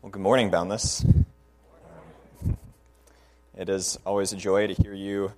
[0.00, 1.04] Well, good morning, Boundless.
[3.56, 5.32] It is always a joy to hear you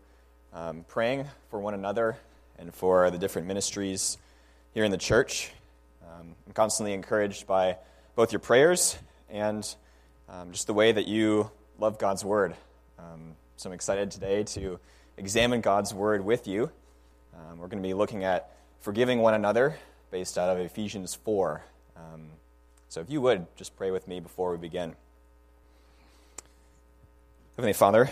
[0.53, 2.19] um, praying for one another
[2.59, 4.19] and for the different ministries
[4.75, 5.51] here in the church.
[6.03, 7.79] Um, I'm constantly encouraged by
[8.17, 8.99] both your prayers
[9.31, 9.67] and
[10.29, 12.55] um, just the way that you love God's Word.
[12.99, 14.79] Um, so I'm excited today to
[15.17, 16.71] examine God's Word with you.
[17.35, 18.51] Um, we're going to be looking at
[18.81, 19.77] forgiving one another
[20.11, 21.65] based out of Ephesians 4.
[22.91, 24.97] So if you would, just pray with me before we begin.
[27.55, 28.11] Heavenly Father,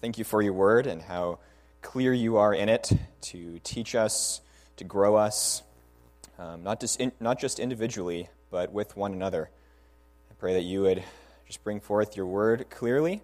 [0.00, 1.38] thank you for your word and how
[1.82, 4.40] clear you are in it to teach us,
[4.78, 5.62] to grow us,
[6.38, 9.50] um, not, just in, not just individually, but with one another.
[10.30, 11.04] I pray that you would
[11.46, 13.20] just bring forth your word clearly,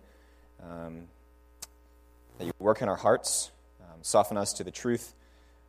[0.62, 1.04] um,
[2.36, 3.50] that you work in our hearts,
[3.80, 5.14] um, soften us to the truth,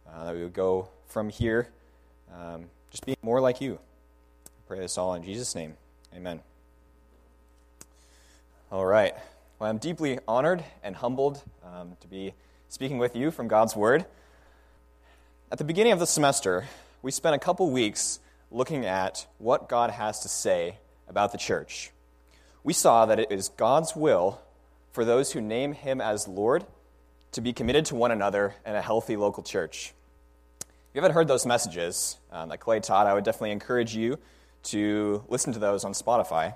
[0.06, 1.70] uh, that we would go from here
[2.38, 3.80] um, just being more like you.
[4.66, 5.76] Pray this all in Jesus' name.
[6.16, 6.40] Amen.
[8.72, 9.14] All right.
[9.60, 12.34] Well, I'm deeply honored and humbled um, to be
[12.70, 14.06] speaking with you from God's Word.
[15.52, 16.66] At the beginning of the semester,
[17.02, 18.20] we spent a couple weeks
[18.52, 20.78] looking at what God has to say
[21.10, 21.92] about the church.
[22.64, 24.40] We saw that it is God's will
[24.94, 26.66] for those who name Him as Lord
[27.34, 29.94] to be committed to one another in a healthy local church.
[30.62, 34.18] If you haven't heard those messages um, that Clay taught, I would definitely encourage you
[34.64, 36.56] to listen to those on Spotify.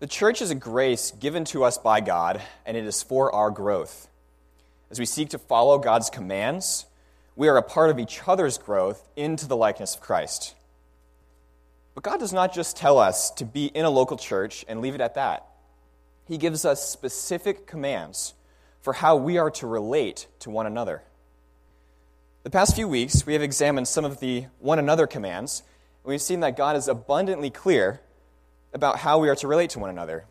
[0.00, 3.50] The church is a grace given to us by God, and it is for our
[3.50, 4.08] growth.
[4.90, 6.86] As we seek to follow God's commands,
[7.36, 10.54] we are a part of each other's growth into the likeness of Christ.
[11.94, 14.94] But God does not just tell us to be in a local church and leave
[14.94, 15.46] it at that.
[16.28, 18.34] He gives us specific commands
[18.82, 21.02] for how we are to relate to one another.
[22.44, 25.64] The past few weeks, we have examined some of the one another commands
[26.04, 28.00] we've seen that God is abundantly clear
[28.72, 30.24] about how we are to relate to one another.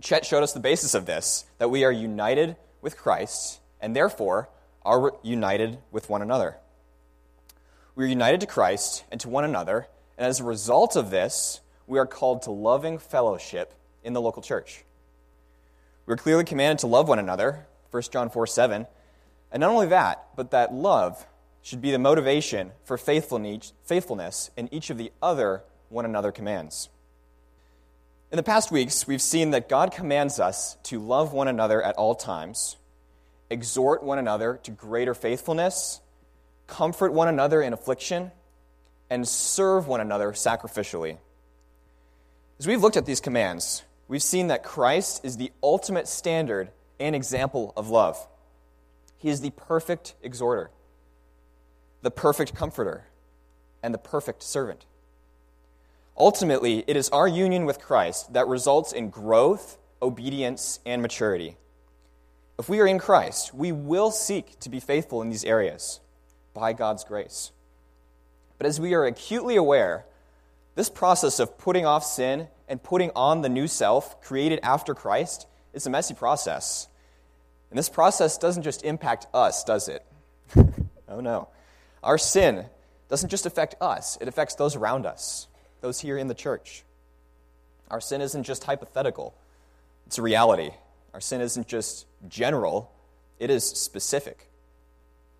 [0.00, 4.48] Chet showed us the basis of this that we are united with Christ and therefore
[4.84, 6.56] are united with one another.
[7.94, 9.88] We are united to Christ and to one another,
[10.18, 13.72] and as a result of this, we are called to loving fellowship
[14.04, 14.84] in the local church.
[16.04, 18.86] We are clearly commanded to love one another, 1 John 4 7.
[19.50, 21.26] And not only that, but that love
[21.66, 26.88] should be the motivation for faithfulness in each of the other one another commands.
[28.30, 31.96] In the past weeks, we've seen that God commands us to love one another at
[31.96, 32.76] all times,
[33.50, 36.00] exhort one another to greater faithfulness,
[36.68, 38.30] comfort one another in affliction,
[39.10, 41.18] and serve one another sacrificially.
[42.60, 47.16] As we've looked at these commands, we've seen that Christ is the ultimate standard and
[47.16, 48.24] example of love.
[49.18, 50.70] He is the perfect exhorter
[52.06, 53.04] the perfect comforter,
[53.82, 54.86] and the perfect servant.
[56.16, 61.56] Ultimately, it is our union with Christ that results in growth, obedience, and maturity.
[62.60, 65.98] If we are in Christ, we will seek to be faithful in these areas
[66.54, 67.50] by God's grace.
[68.56, 70.04] But as we are acutely aware,
[70.76, 75.48] this process of putting off sin and putting on the new self created after Christ
[75.74, 76.86] is a messy process.
[77.70, 80.06] And this process doesn't just impact us, does it?
[81.08, 81.48] oh no.
[82.02, 82.66] Our sin
[83.08, 85.46] doesn't just affect us, it affects those around us,
[85.80, 86.84] those here in the church.
[87.90, 89.34] Our sin isn't just hypothetical,
[90.06, 90.70] it's a reality.
[91.14, 92.92] Our sin isn't just general,
[93.38, 94.50] it is specific.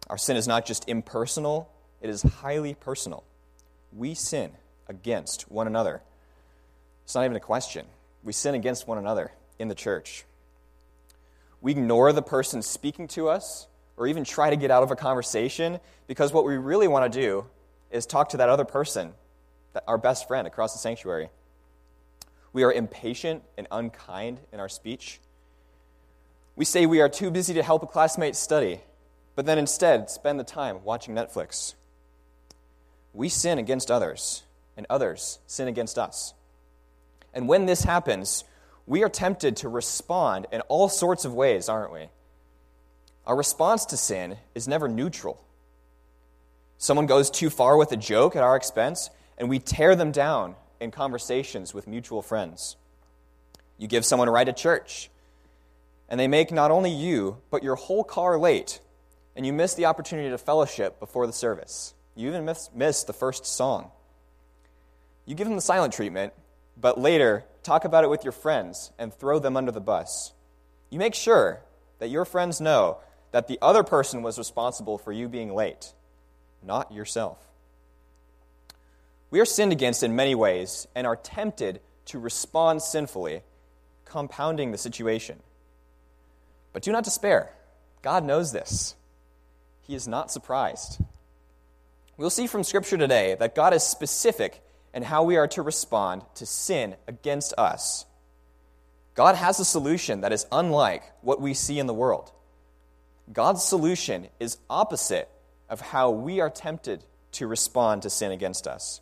[0.09, 3.25] Our sin is not just impersonal, it is highly personal.
[3.93, 4.53] We sin
[4.89, 6.03] against one another.
[7.05, 7.87] It's not even a question.
[8.23, 10.25] We sin against one another in the church.
[11.61, 14.97] We ignore the person speaking to us or even try to get out of a
[14.97, 17.47] conversation because what we really want to do
[17.91, 19.13] is talk to that other person,
[19.87, 21.31] our best friend across the sanctuary.
[22.53, 25.21] We are impatient and unkind in our speech.
[26.57, 28.81] We say we are too busy to help a classmate study,
[29.35, 31.75] but then instead spend the time watching Netflix.
[33.13, 34.43] We sin against others,
[34.77, 36.35] and others sin against us.
[37.35, 38.45] And when this happens,
[38.87, 42.09] we are tempted to respond in all sorts of ways, aren't we?
[43.27, 45.43] Our response to sin is never neutral.
[46.79, 50.55] Someone goes too far with a joke at our expense, and we tear them down
[50.81, 52.77] in conversations with mutual friends.
[53.79, 55.11] You give someone a ride to church,
[56.09, 58.81] and they make not only you, but your whole car late,
[59.35, 61.95] and you miss the opportunity to fellowship before the service.
[62.15, 63.91] You even miss, miss the first song.
[65.25, 66.33] You give them the silent treatment,
[66.77, 70.33] but later talk about it with your friends and throw them under the bus.
[70.91, 71.61] You make sure
[71.99, 72.99] that your friends know
[73.37, 75.93] that the other person was responsible for you being late,
[76.63, 77.37] not yourself.
[79.31, 83.43] We are sinned against in many ways and are tempted to respond sinfully,
[84.07, 85.41] compounding the situation.
[86.73, 87.53] But do not despair.
[88.01, 88.95] God knows this.
[89.83, 90.99] He is not surprised.
[92.17, 94.63] We'll see from Scripture today that God is specific
[94.95, 98.07] in how we are to respond to sin against us.
[99.15, 102.33] God has a solution that is unlike what we see in the world.
[103.33, 105.29] God's solution is opposite
[105.69, 109.01] of how we are tempted to respond to sin against us.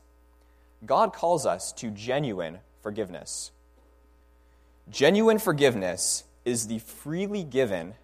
[0.85, 3.51] God calls us to genuine forgiveness.
[4.91, 7.95] Genuine forgiveness is the freely given,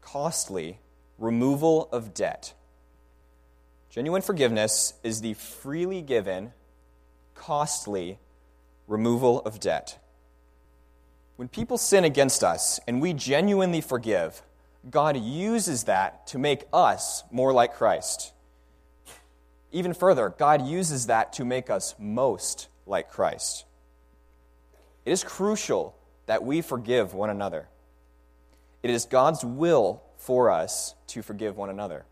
[0.00, 0.78] costly
[1.18, 2.54] removal of debt.
[3.90, 6.52] Genuine forgiveness is the freely given,
[7.34, 8.18] costly
[8.86, 9.98] removal of debt.
[11.36, 14.42] When people sin against us and we genuinely forgive,
[14.88, 18.32] God uses that to make us more like Christ.
[19.72, 23.64] Even further, God uses that to make us most like Christ.
[25.04, 25.96] It is crucial
[26.26, 27.68] that we forgive one another.
[28.82, 32.04] It is God's will for us to forgive one another.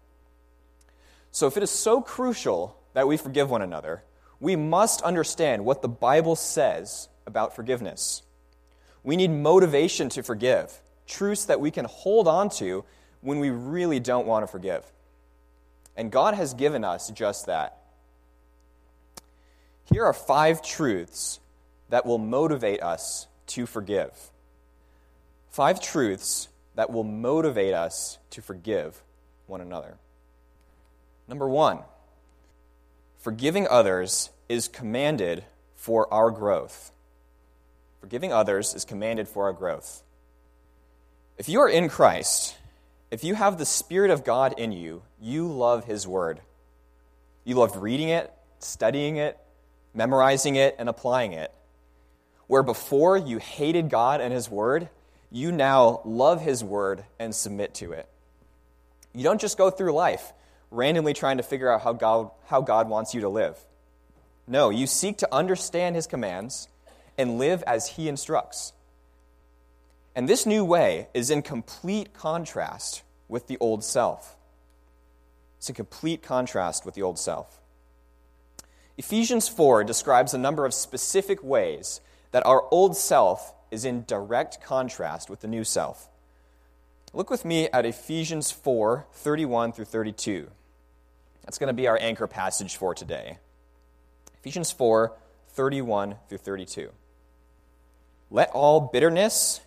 [1.30, 4.02] So, if it is so crucial that we forgive one another,
[4.40, 8.22] we must understand what the Bible says about forgiveness.
[9.02, 12.84] We need motivation to forgive, truths that we can hold on to
[13.20, 14.84] when we really don't want to forgive.
[15.96, 17.78] And God has given us just that.
[19.86, 21.40] Here are five truths
[21.88, 24.12] that will motivate us to forgive.
[25.50, 29.02] Five truths that will motivate us to forgive
[29.46, 29.96] one another.
[31.28, 31.80] Number one,
[33.18, 35.44] forgiving others is commanded
[35.74, 36.92] for our growth.
[38.00, 40.02] Forgiving others is commanded for our growth.
[41.38, 42.56] If you are in Christ,
[43.10, 46.40] if you have the Spirit of God in you, you love His Word.
[47.44, 49.38] You love reading it, studying it,
[49.92, 51.52] memorizing it, and applying it.
[52.46, 54.88] Where before you hated God and His Word,
[55.30, 58.08] you now love His Word and submit to it.
[59.14, 60.32] You don't just go through life
[60.70, 63.58] randomly trying to figure out how God, how God wants you to live.
[64.48, 66.68] No, you seek to understand His commands
[67.18, 68.72] and live as He instructs.
[70.16, 74.34] And this new way is in complete contrast with the old self.
[75.58, 77.60] It's a complete contrast with the old self.
[78.96, 84.62] Ephesians 4 describes a number of specific ways that our old self is in direct
[84.62, 86.08] contrast with the new self.
[87.12, 90.48] Look with me at Ephesians 4 31 through 32.
[91.44, 93.36] That's going to be our anchor passage for today.
[94.38, 95.12] Ephesians 4
[95.50, 96.90] 31 through 32.
[98.30, 99.60] Let all bitterness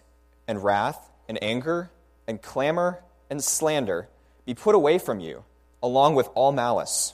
[0.49, 1.91] and wrath and anger
[2.27, 4.09] and clamor and slander
[4.47, 5.43] be put away from you,
[5.83, 7.13] along with all malice.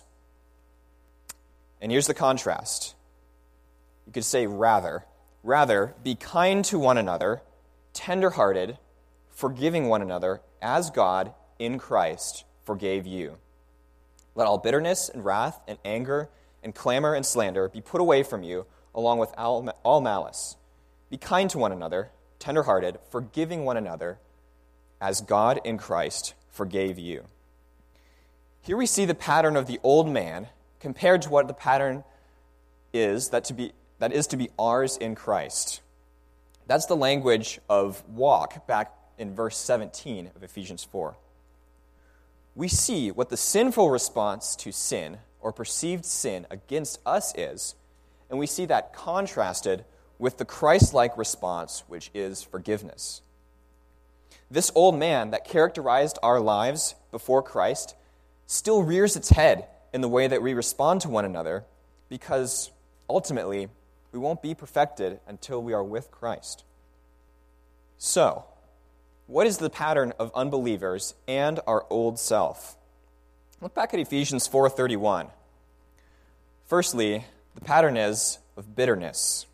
[1.82, 2.96] And here's the contrast.
[4.08, 5.04] You could say, rather.
[5.44, 7.42] Rather, be kind to one another,
[7.92, 8.78] tenderhearted,
[9.32, 13.36] forgiving one another, as God in Christ forgave you.
[14.34, 16.30] Let all bitterness and wrath and anger
[16.64, 18.66] and clamor and slander be put away from you,
[18.96, 20.56] along with all malice.
[21.10, 22.12] Be kind to one another
[22.46, 24.20] tenderhearted, forgiving one another
[25.02, 27.24] as God in Christ forgave you.
[28.62, 30.50] Here we see the pattern of the old man
[30.80, 32.04] compared to what the pattern
[32.94, 35.82] is that, to be, that is to be ours in Christ.
[36.68, 41.16] That's the language of walk back in verse 17 of Ephesians 4.
[42.54, 47.74] We see what the sinful response to sin or perceived sin against us is,
[48.30, 49.84] and we see that contrasted
[50.18, 53.22] with the Christ like response, which is forgiveness.
[54.50, 57.96] This old man that characterized our lives before Christ
[58.48, 61.64] still rears its head in the way that we respond to one another
[62.10, 62.72] because
[63.10, 63.70] ultimately
[64.12, 66.64] we won't be perfected until we are with Christ.
[67.98, 68.46] So,
[69.28, 72.78] what is the pattern of unbelievers and our old self?
[73.62, 75.32] Look back at Ephesians 4:31.
[76.66, 79.48] Firstly, the pattern is of bitterness.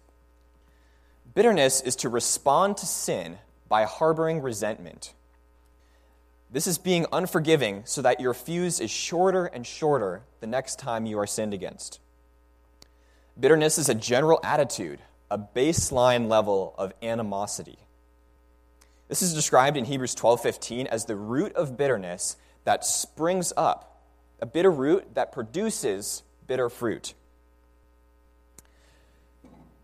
[1.34, 3.38] Bitterness is to respond to sin
[3.70, 5.14] by harboring resentment.
[6.52, 11.06] This is being unforgiving so that your fuse is shorter and shorter the next time
[11.06, 12.02] you are sinned against.
[13.40, 17.80] Bitterness is a general attitude, a baseline level of animosity.
[19.08, 22.36] This is described in Hebrews 12:15 as the root of bitterness
[22.66, 24.04] that springs up,
[24.42, 27.14] a bitter root that produces bitter fruit.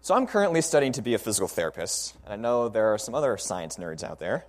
[0.07, 3.13] So I'm currently studying to be a physical therapist, and I know there are some
[3.13, 4.45] other science nerds out there.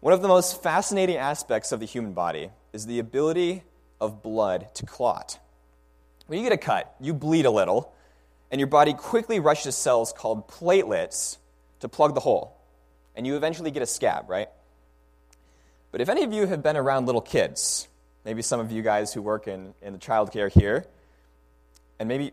[0.00, 3.62] One of the most fascinating aspects of the human body is the ability
[4.00, 5.38] of blood to clot.
[6.28, 7.92] When you get a cut, you bleed a little,
[8.50, 11.36] and your body quickly rushes cells called platelets
[11.80, 12.56] to plug the hole,
[13.14, 14.48] and you eventually get a scab, right?
[15.90, 17.86] But if any of you have been around little kids,
[18.24, 20.86] maybe some of you guys who work in, in the childcare here,
[21.98, 22.32] and maybe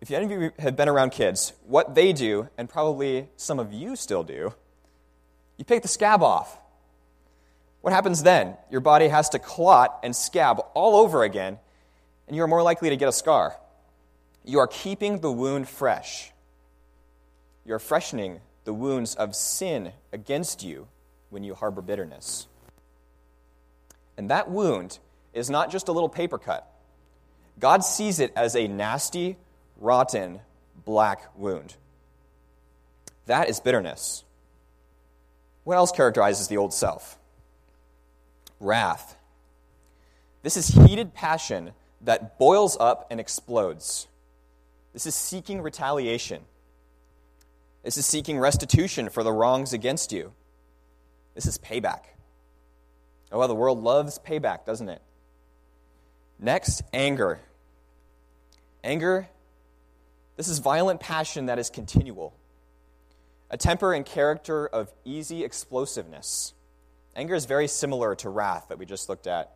[0.00, 3.72] if any of you have been around kids, what they do, and probably some of
[3.72, 4.52] you still do,
[5.56, 6.58] you pick the scab off.
[7.80, 8.56] What happens then?
[8.70, 11.58] Your body has to clot and scab all over again,
[12.26, 13.56] and you are more likely to get a scar.
[14.44, 16.30] You are keeping the wound fresh.
[17.64, 20.88] You are freshening the wounds of sin against you
[21.30, 22.46] when you harbor bitterness.
[24.16, 24.98] And that wound
[25.32, 26.66] is not just a little paper cut.
[27.58, 29.36] God sees it as a nasty,
[29.78, 30.40] rotten,
[30.84, 31.74] black wound.
[33.26, 34.24] That is bitterness.
[35.64, 37.18] What else characterizes the old self?
[38.60, 39.16] Wrath.
[40.42, 44.06] This is heated passion that boils up and explodes.
[44.92, 46.42] This is seeking retaliation.
[47.82, 50.32] This is seeking restitution for the wrongs against you.
[51.34, 52.04] This is payback.
[53.32, 55.02] Oh, well, the world loves payback, doesn't it?
[56.38, 57.40] Next, anger.
[58.84, 59.28] Anger
[60.36, 62.34] this is violent passion that is continual,
[63.50, 66.52] a temper and character of easy explosiveness.
[67.14, 69.52] Anger is very similar to wrath that we just looked at.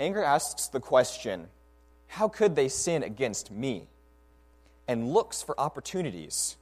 [0.00, 1.48] Anger asks the question,
[2.06, 3.88] How could they sin against me?
[4.86, 6.56] and looks for opportunities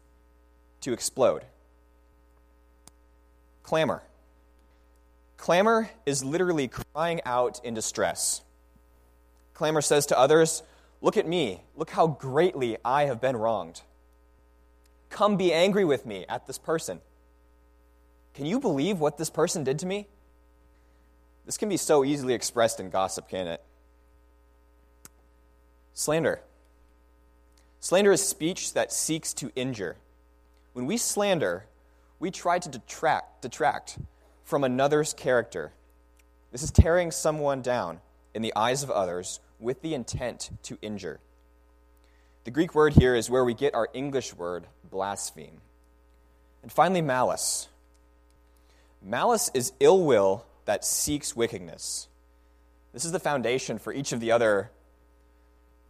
[0.80, 1.44] to explode.
[3.62, 4.02] Clamor.
[5.36, 8.42] Clamor is literally crying out in distress.
[9.54, 10.62] Clamor says to others,
[11.02, 11.60] Look at me.
[11.74, 13.82] Look how greatly I have been wronged.
[15.10, 17.00] Come be angry with me at this person.
[18.34, 20.06] Can you believe what this person did to me?
[21.44, 23.62] This can be so easily expressed in gossip, can it?
[25.92, 26.40] Slander.
[27.80, 29.96] Slander is speech that seeks to injure.
[30.72, 31.66] When we slander,
[32.20, 33.98] we try to detract, detract
[34.44, 35.72] from another's character.
[36.52, 38.00] This is tearing someone down
[38.34, 41.20] in the eyes of others with the intent to injure.
[42.44, 45.60] The Greek word here is where we get our English word blaspheme.
[46.62, 47.68] And finally, malice.
[49.00, 52.08] Malice is ill will that seeks wickedness.
[52.92, 54.70] This is the foundation for each of the other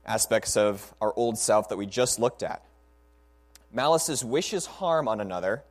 [0.05, 2.63] aspects of our old self that we just looked at.
[3.73, 5.63] Malice is wishes harm on another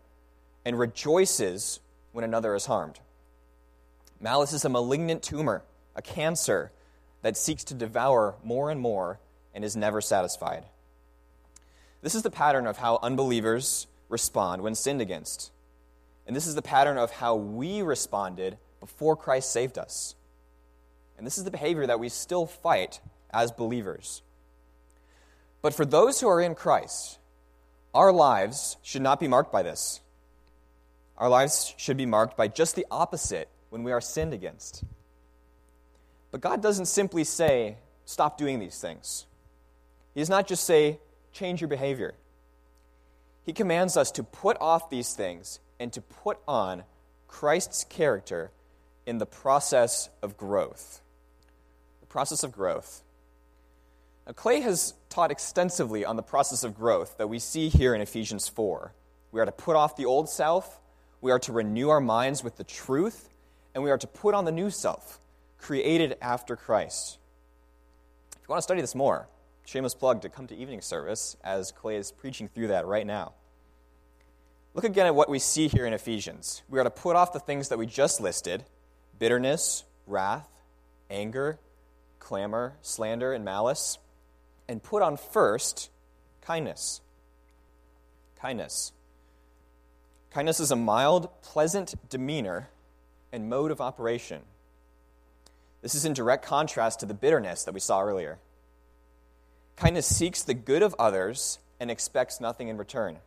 [0.65, 1.79] and rejoices
[2.11, 2.99] when another is harmed.
[4.19, 5.63] Malice is a malignant tumor,
[5.95, 6.71] a cancer
[7.21, 9.19] that seeks to devour more and more
[9.53, 10.65] and is never satisfied.
[12.01, 15.51] This is the pattern of how unbelievers respond when sinned against.
[16.25, 20.15] And this is the pattern of how we responded before Christ saved us.
[21.17, 22.99] And this is the behavior that we still fight
[23.31, 24.21] as believers.
[25.61, 27.19] But for those who are in Christ,
[27.93, 30.01] our lives should not be marked by this.
[31.17, 34.83] Our lives should be marked by just the opposite when we are sinned against.
[36.31, 39.25] But God doesn't simply say, stop doing these things.
[40.13, 40.99] He does not just say,
[41.33, 42.13] change your behavior.
[43.45, 46.83] He commands us to put off these things and to put on
[47.27, 48.51] Christ's character
[49.05, 51.01] in the process of growth.
[52.01, 53.03] The process of growth.
[54.27, 58.01] Now, Clay has taught extensively on the process of growth that we see here in
[58.01, 58.93] Ephesians 4.
[59.31, 60.79] We are to put off the old self,
[61.21, 63.29] we are to renew our minds with the truth,
[63.73, 65.19] and we are to put on the new self,
[65.61, 67.17] created after Christ.
[68.33, 69.27] If you want to study this more,
[69.65, 73.33] shameless plug to come to evening service as Clay is preaching through that right now.
[74.73, 76.63] Look again at what we see here in Ephesians.
[76.69, 78.63] We are to put off the things that we just listed
[79.19, 80.49] bitterness, wrath,
[81.09, 81.59] anger,
[82.19, 83.99] clamor, slander, and malice,
[84.67, 85.89] and put on first
[86.41, 87.01] kindness.
[88.41, 88.93] Kindness.
[90.31, 92.69] Kindness is a mild, pleasant demeanor
[93.31, 94.41] and mode of operation.
[95.81, 98.37] This is in direct contrast to the bitterness that we saw earlier.
[99.75, 103.17] Kindness seeks the good of others and expects nothing in return.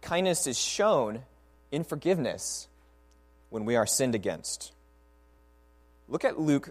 [0.00, 1.22] Kindness is shown
[1.70, 2.68] in forgiveness
[3.50, 4.72] when we are sinned against.
[6.08, 6.70] Look at Luke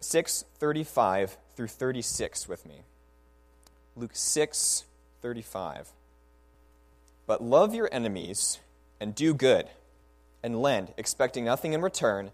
[0.00, 2.82] 6 35 through 36 with me.
[3.96, 4.84] Luke 6
[5.22, 5.88] 35.
[7.26, 8.58] But love your enemies
[9.00, 9.66] and do good,
[10.42, 12.30] and lend, expecting nothing in return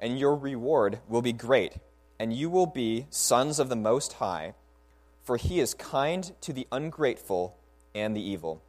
[0.00, 1.74] and your reward will be great,
[2.18, 4.54] and you will be sons of the Most High,
[5.22, 7.56] for he is kind to the ungrateful
[7.94, 8.62] and the evil.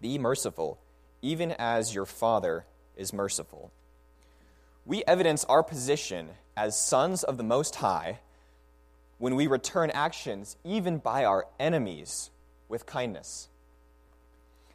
[0.00, 0.78] Be merciful,
[1.22, 2.64] even as your Father
[2.96, 3.70] is merciful.
[4.84, 8.20] We evidence our position as sons of the Most High
[9.18, 12.30] when we return actions, even by our enemies,
[12.68, 13.48] with kindness.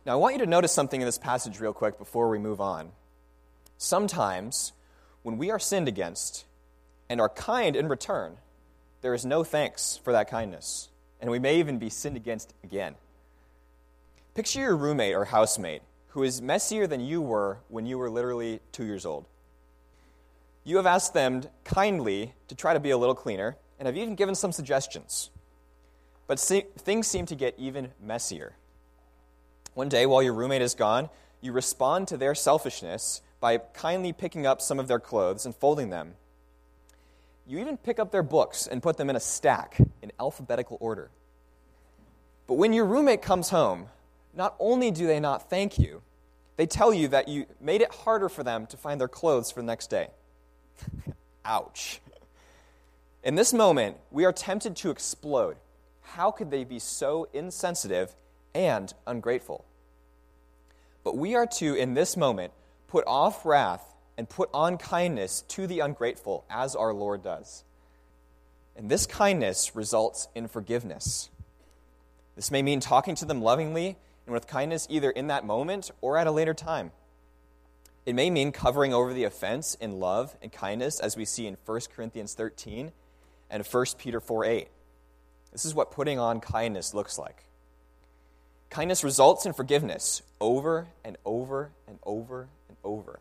[0.06, 2.60] Now, I want you to notice something in this passage real quick before we move
[2.60, 2.92] on.
[3.78, 4.74] Sometimes,
[5.24, 6.46] when we are sinned against
[7.10, 8.38] and are kind in return,
[9.02, 10.90] there is no thanks for that kindness,
[11.20, 12.96] and we may even be sinned against again.
[14.36, 18.60] Picture your roommate or housemate who is messier than you were when you were literally
[18.72, 19.26] two years old.
[20.64, 24.16] You have asked them kindly to try to be a little cleaner, and have even
[24.16, 25.30] given some suggestions.
[26.28, 28.54] But see, things seem to get even messier.
[29.74, 31.10] One day, while your roommate is gone,
[31.42, 35.90] you respond to their selfishness by kindly picking up some of their clothes and folding
[35.90, 36.14] them.
[37.46, 41.12] You even pick up their books and put them in a stack in alphabetical order.
[42.48, 43.88] But when your roommate comes home,
[44.34, 46.04] not only do they not thank you,
[46.56, 49.60] they tell you that you made it harder for them to find their clothes for
[49.60, 50.08] the next day.
[51.44, 52.00] Ouch.
[53.26, 55.58] In this moment, we are tempted to explode.
[56.02, 58.16] How could they be so insensitive
[58.56, 59.66] and ungrateful?
[61.04, 62.54] But we are to, in this moment,
[62.94, 67.64] put off wrath and put on kindness to the ungrateful, as our Lord does.
[68.76, 71.32] And this kindness results in forgiveness.
[72.36, 73.98] This may mean talking to them lovingly
[74.28, 76.92] and with kindness either in that moment or at a later time.
[78.06, 81.58] It may mean covering over the offense in love and kindness, as we see in
[81.66, 82.92] 1 Corinthians 13
[83.50, 84.68] and 1 Peter 4 8.
[85.52, 87.46] This is what putting on kindness looks like.
[88.70, 92.50] Kindness results in forgiveness over and over and over
[92.84, 93.20] over.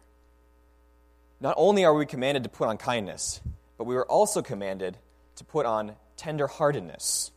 [1.41, 3.41] Not only are we commanded to put on kindness,
[3.79, 4.99] but we are also commanded
[5.37, 7.31] to put on tenderheartedness.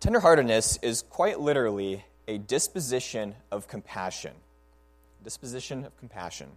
[0.00, 4.32] Tenderheartedness is quite literally a disposition of compassion
[5.28, 6.48] disposition of compassion.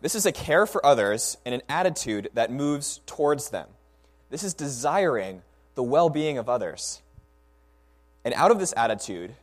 [0.00, 3.68] This is a care for others and an attitude that moves towards them.
[4.30, 5.42] This is desiring
[5.74, 7.02] the well being of others.
[8.24, 9.34] And out of this attitude,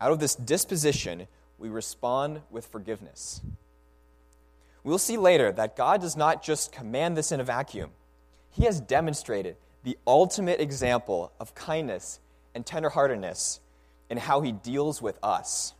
[0.00, 1.28] out of this disposition,
[1.60, 3.40] we respond with forgiveness.
[4.82, 7.90] We'll see later that God does not just command this in a vacuum,
[8.50, 12.18] He has demonstrated the ultimate example of kindness
[12.54, 13.60] and tenderheartedness
[14.08, 15.74] in how He deals with us.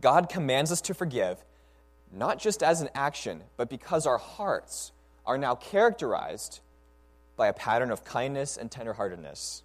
[0.00, 1.44] God commands us to forgive,
[2.12, 4.92] not just as an action, but because our hearts
[5.26, 6.60] are now characterized
[7.36, 9.62] by a pattern of kindness and tenderheartedness.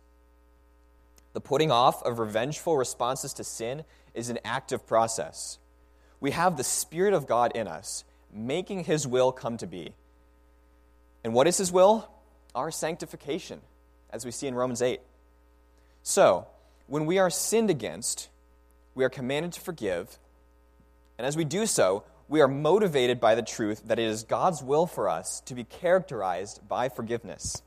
[1.34, 5.58] The putting off of revengeful responses to sin is an active process.
[6.20, 9.94] We have the Spirit of God in us, making His will come to be.
[11.24, 12.10] And what is His will?
[12.54, 13.62] Our sanctification,
[14.12, 15.02] as we see in Romans 8.
[16.04, 16.48] So,
[16.88, 18.30] when we are sinned against,
[18.96, 20.18] we are commanded to forgive.
[21.18, 24.64] And as we do so, we are motivated by the truth that it is God's
[24.64, 27.62] will for us to be characterized by forgiveness.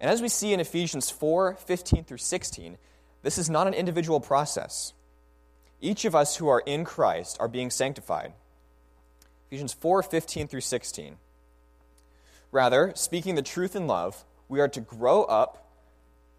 [0.00, 2.78] And as we see in Ephesians 4 15 through 16,
[3.22, 4.92] this is not an individual process.
[5.82, 8.32] Each of us who are in Christ are being sanctified.
[9.48, 11.16] Ephesians 4 15 through 16.
[12.50, 15.70] Rather, speaking the truth in love, we are to grow up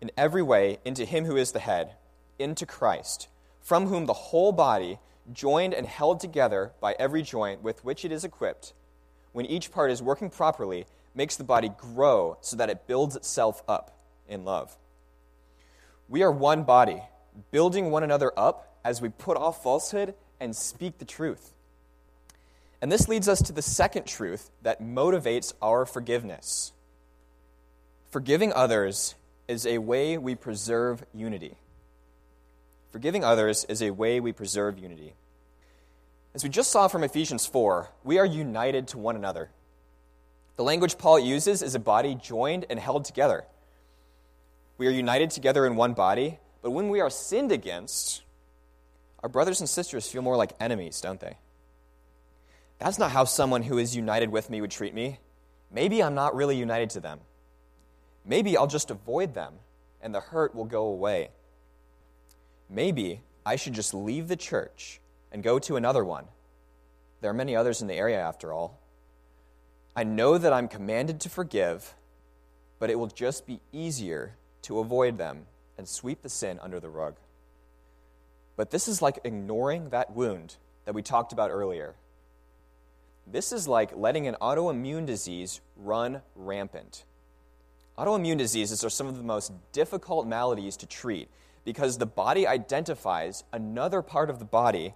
[0.01, 1.91] in every way into Him who is the head,
[2.39, 3.27] into Christ
[3.63, 4.99] from whom the whole body,
[5.31, 8.73] joined and held together by every joint with which it is equipped,
[9.31, 13.63] when each part is working properly, makes the body grow so that it builds itself
[13.67, 14.77] up in love.
[16.09, 17.01] We are one body,
[17.51, 21.53] building one another up as we put off falsehood and speak the truth.
[22.81, 26.73] And this leads us to the second truth that motivates our forgiveness.
[28.11, 29.15] Forgiving others
[29.47, 31.55] is a way we preserve unity.
[32.91, 35.13] Forgiving others is a way we preserve unity.
[36.35, 39.49] As we just saw from Ephesians 4, we are united to one another.
[40.57, 43.45] The language Paul uses is a body joined and held together.
[44.77, 48.23] We are united together in one body, but when we are sinned against,
[49.21, 51.37] our brothers and sisters feel more like enemies, don't they?
[52.79, 55.19] That's not how someone who is united with me would treat me.
[55.69, 57.19] Maybe I'm not really united to them.
[58.25, 59.55] Maybe I'll just avoid them
[60.01, 61.29] and the hurt will go away.
[62.69, 66.25] Maybe I should just leave the church and go to another one.
[67.21, 68.79] There are many others in the area, after all.
[69.95, 71.93] I know that I'm commanded to forgive,
[72.79, 75.45] but it will just be easier to avoid them
[75.77, 77.15] and sweep the sin under the rug.
[78.55, 81.95] But this is like ignoring that wound that we talked about earlier.
[83.25, 87.05] This is like letting an autoimmune disease run rampant.
[87.97, 91.29] Autoimmune diseases are some of the most difficult maladies to treat
[91.63, 94.93] because the body identifies another part of the body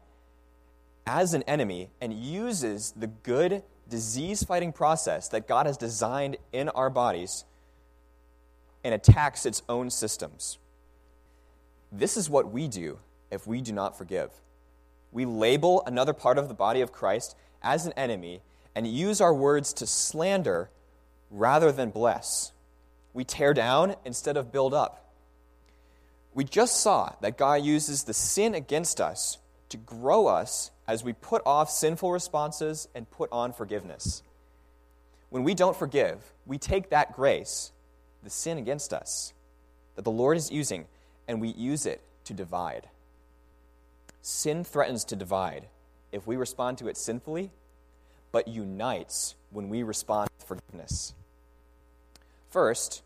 [1.05, 6.67] as an enemy and uses the good disease fighting process that God has designed in
[6.69, 7.45] our bodies
[8.83, 10.57] and attacks its own systems.
[11.91, 12.99] This is what we do
[13.31, 14.31] if we do not forgive.
[15.11, 18.41] We label another part of the body of Christ as an enemy
[18.75, 20.69] and use our words to slander
[21.31, 22.51] rather than bless.
[23.13, 25.11] We tear down instead of build up.
[26.33, 31.13] We just saw that God uses the sin against us to grow us as we
[31.13, 34.21] put off sinful responses and put on forgiveness.
[35.29, 37.71] When we don't forgive, we take that grace,
[38.23, 39.33] the sin against us,
[39.95, 40.85] that the Lord is using,
[41.27, 42.87] and we use it to divide.
[44.21, 45.65] Sin threatens to divide
[46.11, 47.51] if we respond to it sinfully,
[48.31, 51.13] but unites when we respond with forgiveness.
[52.49, 53.01] First,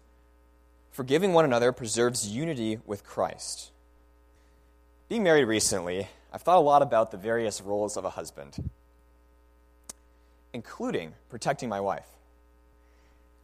[0.91, 3.71] forgiving one another preserves unity with Christ.
[5.10, 8.69] Being married recently, I've thought a lot about the various roles of a husband,
[10.53, 12.07] including protecting my wife.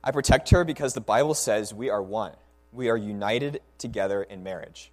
[0.04, 2.32] I protect her because the Bible says we are one.
[2.78, 4.92] We are united together in marriage.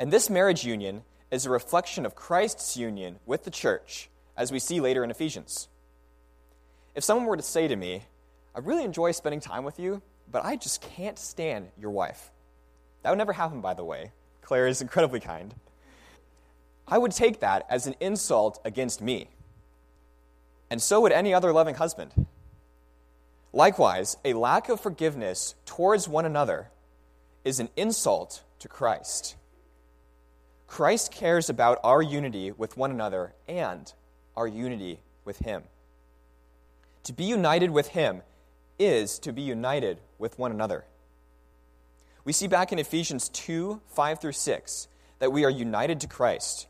[0.00, 4.58] And this marriage union is a reflection of Christ's union with the church, as we
[4.58, 5.68] see later in Ephesians.
[6.94, 8.04] If someone were to say to me,
[8.54, 10.00] I really enjoy spending time with you,
[10.32, 12.30] but I just can't stand your wife.
[13.02, 14.12] That would never happen, by the way.
[14.40, 15.54] Claire is incredibly kind.
[16.88, 19.28] I would take that as an insult against me.
[20.70, 22.26] And so would any other loving husband.
[23.54, 26.70] Likewise, a lack of forgiveness towards one another
[27.44, 29.36] is an insult to Christ.
[30.66, 33.92] Christ cares about our unity with one another and
[34.36, 35.62] our unity with Him.
[37.04, 38.22] To be united with Him
[38.76, 40.84] is to be united with one another.
[42.24, 44.88] We see back in Ephesians 2 5 through 6
[45.20, 46.66] that we are united to Christ.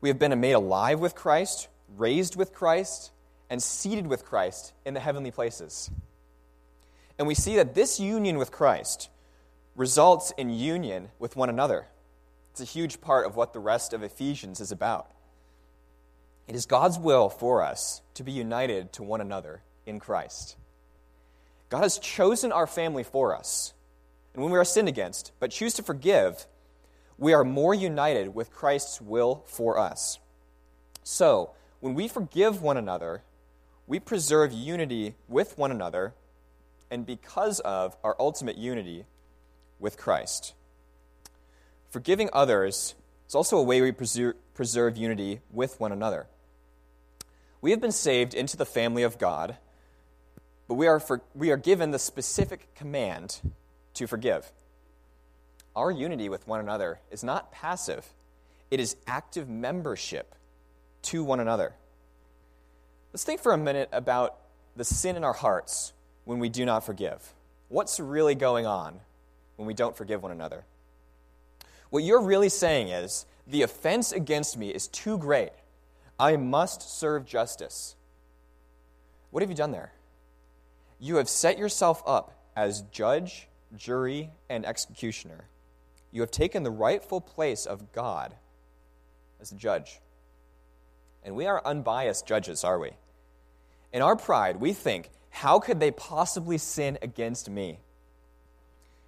[0.00, 3.12] We have been made alive with Christ, raised with Christ,
[3.50, 5.90] and seated with Christ in the heavenly places.
[7.18, 9.10] And we see that this union with Christ
[9.74, 11.88] results in union with one another.
[12.52, 15.10] It's a huge part of what the rest of Ephesians is about.
[16.46, 20.56] It is God's will for us to be united to one another in Christ.
[21.68, 23.72] God has chosen our family for us.
[24.34, 26.46] And when we are sinned against, but choose to forgive,
[27.18, 30.18] we are more united with Christ's will for us.
[31.02, 33.22] So, when we forgive one another,
[33.90, 36.14] we preserve unity with one another,
[36.92, 39.04] and because of our ultimate unity
[39.80, 40.54] with Christ.
[41.90, 42.94] Forgiving others
[43.26, 46.28] is also a way we preserve, unity with one another.
[47.60, 49.56] We have been saved into the family of God,
[50.68, 53.40] but we are, for, we are given the specific command
[53.94, 54.52] to forgive.
[55.74, 58.06] Our unity with one another is not passive,
[58.70, 60.36] it is active membership
[61.02, 61.74] to one another.
[63.12, 64.36] Let's think for a minute about
[64.76, 65.92] the sin in our hearts
[66.24, 67.34] when we do not forgive.
[67.68, 69.00] What's really going on
[69.56, 70.64] when we don't forgive one another?
[71.90, 75.50] What you're really saying is the offense against me is too great.
[76.20, 77.96] I must serve justice.
[79.30, 79.92] What have you done there?
[81.00, 85.46] You have set yourself up as judge, jury, and executioner.
[86.12, 88.34] You have taken the rightful place of God
[89.40, 90.00] as the judge.
[91.22, 92.90] And we are unbiased judges, are we?
[93.92, 97.80] In our pride, we think, how could they possibly sin against me?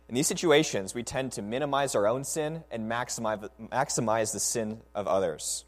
[0.09, 4.81] In these situations, we tend to minimize our own sin and maximize, maximize the sin
[4.95, 5.65] of others.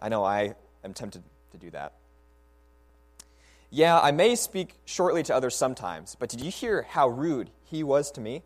[0.00, 1.92] I know I am tempted to do that.
[3.70, 7.82] Yeah, I may speak shortly to others sometimes, but did you hear how rude he
[7.82, 8.42] was to me?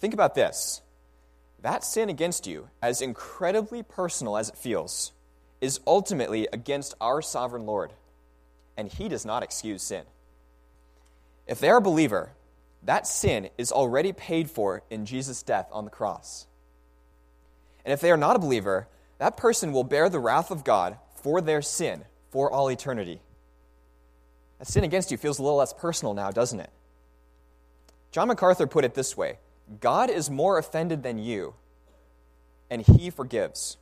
[0.00, 0.80] Think about this
[1.60, 5.12] that sin against you, as incredibly personal as it feels,
[5.62, 7.92] is ultimately against our sovereign Lord,
[8.76, 10.02] and he does not excuse sin.
[11.46, 12.32] If they are a believer,
[12.82, 16.46] that sin is already paid for in Jesus' death on the cross.
[17.84, 20.98] And if they are not a believer, that person will bear the wrath of God
[21.22, 23.20] for their sin for all eternity.
[24.58, 26.70] A sin against you feels a little less personal now, doesn't it?
[28.10, 29.38] John MacArthur put it this way
[29.80, 31.54] God is more offended than you,
[32.68, 33.76] and he forgives.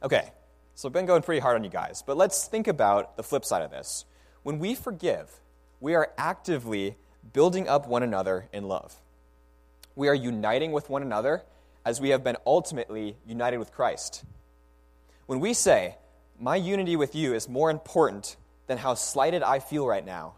[0.00, 0.30] Okay,
[0.76, 3.44] so I've been going pretty hard on you guys, but let's think about the flip
[3.44, 4.04] side of this.
[4.44, 5.28] When we forgive,
[5.80, 6.96] we are actively
[7.32, 8.94] building up one another in love.
[9.96, 11.42] We are uniting with one another
[11.84, 14.22] as we have been ultimately united with Christ.
[15.26, 15.96] When we say,
[16.38, 18.36] My unity with you is more important
[18.68, 20.34] than how slighted I feel right now,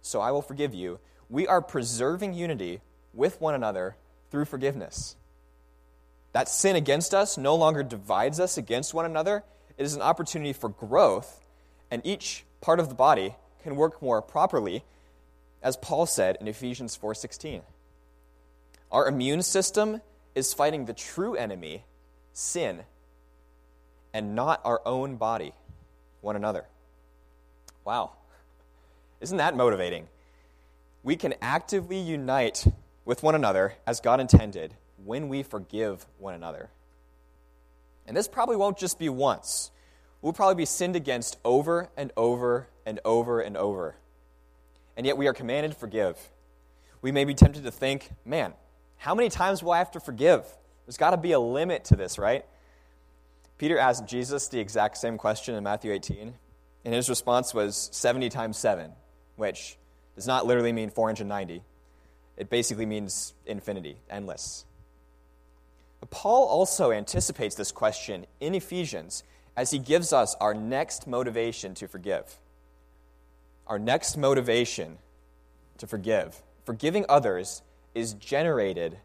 [0.00, 0.98] so I will forgive you,
[1.30, 2.80] we are preserving unity
[3.14, 3.94] with one another
[4.32, 5.14] through forgiveness.
[6.32, 9.44] That sin against us no longer divides us against one another.
[9.76, 11.40] It is an opportunity for growth
[11.92, 14.82] and each part of the body can work more properly,
[15.62, 17.62] as Paul said in Ephesians 4:16.
[18.90, 20.00] Our immune system
[20.34, 21.84] is fighting the true enemy,
[22.32, 22.86] sin,
[24.14, 25.52] and not our own body,
[26.22, 26.66] one another.
[27.84, 28.12] Wow.
[29.20, 30.08] Isn't that motivating?
[31.02, 32.64] We can actively unite
[33.04, 36.70] with one another as God intended when we forgive one another.
[38.06, 39.70] And this probably won't just be once.
[40.20, 43.96] We'll probably be sinned against over and over and over and over.
[44.96, 46.16] And yet we are commanded to forgive.
[47.00, 48.54] We may be tempted to think, man,
[48.96, 50.44] how many times will I have to forgive?
[50.86, 52.44] There's got to be a limit to this, right?
[53.58, 56.34] Peter asked Jesus the exact same question in Matthew 18,
[56.84, 58.92] and his response was 70 times 7,
[59.36, 59.76] which
[60.14, 61.62] does not literally mean 490.
[62.36, 64.64] It basically means infinity, endless.
[66.10, 69.22] Paul also anticipates this question in Ephesians
[69.56, 72.38] as he gives us our next motivation to forgive.
[73.66, 74.98] Our next motivation
[75.78, 76.42] to forgive.
[76.64, 77.62] Forgiving others
[77.94, 78.98] is generated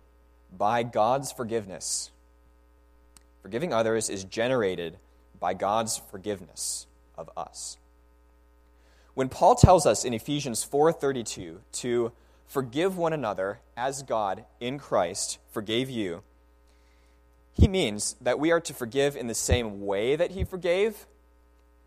[0.56, 2.12] by God's forgiveness.
[3.42, 4.98] Forgiving others is generated
[5.40, 7.78] by God's forgiveness of us.
[9.14, 12.12] When Paul tells us in Ephesians 4:32 to
[12.46, 16.24] forgive one another as God in Christ forgave you,
[17.58, 21.08] he means that we are to forgive in the same way that he forgave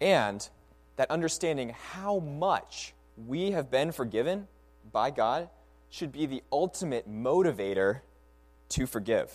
[0.00, 0.48] and
[0.96, 4.48] that understanding how much we have been forgiven
[4.92, 5.48] by God
[5.88, 8.00] should be the ultimate motivator
[8.70, 9.32] to forgive.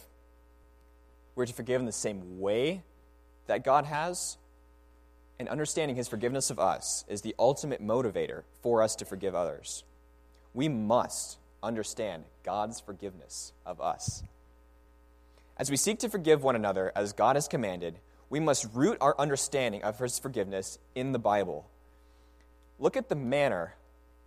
[1.36, 2.84] We're to forgive in the same way
[3.48, 4.38] that God has,
[5.38, 9.84] and understanding his forgiveness of us is the ultimate motivator for us to forgive others.
[10.54, 14.24] We must understand God's forgiveness of us.
[15.58, 19.16] As we seek to forgive one another as God has commanded, we must root our
[19.18, 21.70] understanding of his forgiveness in the Bible.
[22.80, 23.76] Look at the manner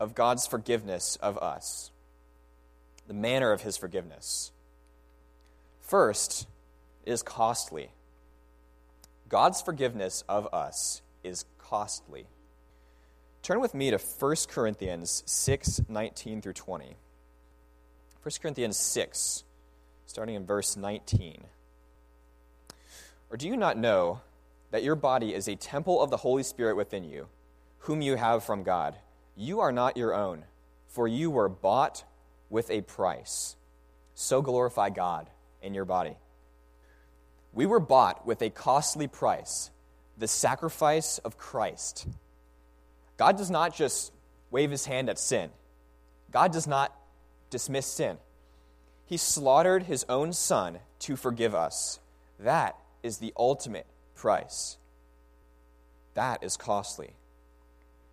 [0.01, 1.91] of God's forgiveness of us.
[3.07, 4.53] The manner of his forgiveness.
[5.81, 6.47] First
[7.05, 7.91] is costly.
[9.29, 12.27] God's forgiveness of us is costly.
[13.43, 16.97] Turn with me to 1 Corinthians 6 19 through 20.
[18.23, 19.45] 1 Corinthians 6,
[20.09, 21.45] starting in verse 19.
[23.31, 24.23] Or do you not know
[24.71, 27.29] that your body is a temple of the Holy Spirit within you,
[27.81, 28.97] whom you have from God?
[29.37, 30.45] You are not your own,
[30.87, 32.05] for you were bought
[32.49, 33.55] with a price.
[34.15, 35.29] So glorify God
[35.61, 36.17] in your body.
[37.53, 39.71] We were bought with a costly price,
[40.17, 42.07] the sacrifice of Christ.
[43.19, 44.11] God does not just
[44.51, 45.51] wave his hand at sin,
[46.31, 46.99] God does not
[47.51, 48.17] dismiss sin.
[49.09, 51.99] He slaughtered his own son to forgive us.
[52.39, 54.77] That is the ultimate price.
[56.13, 57.15] That is costly.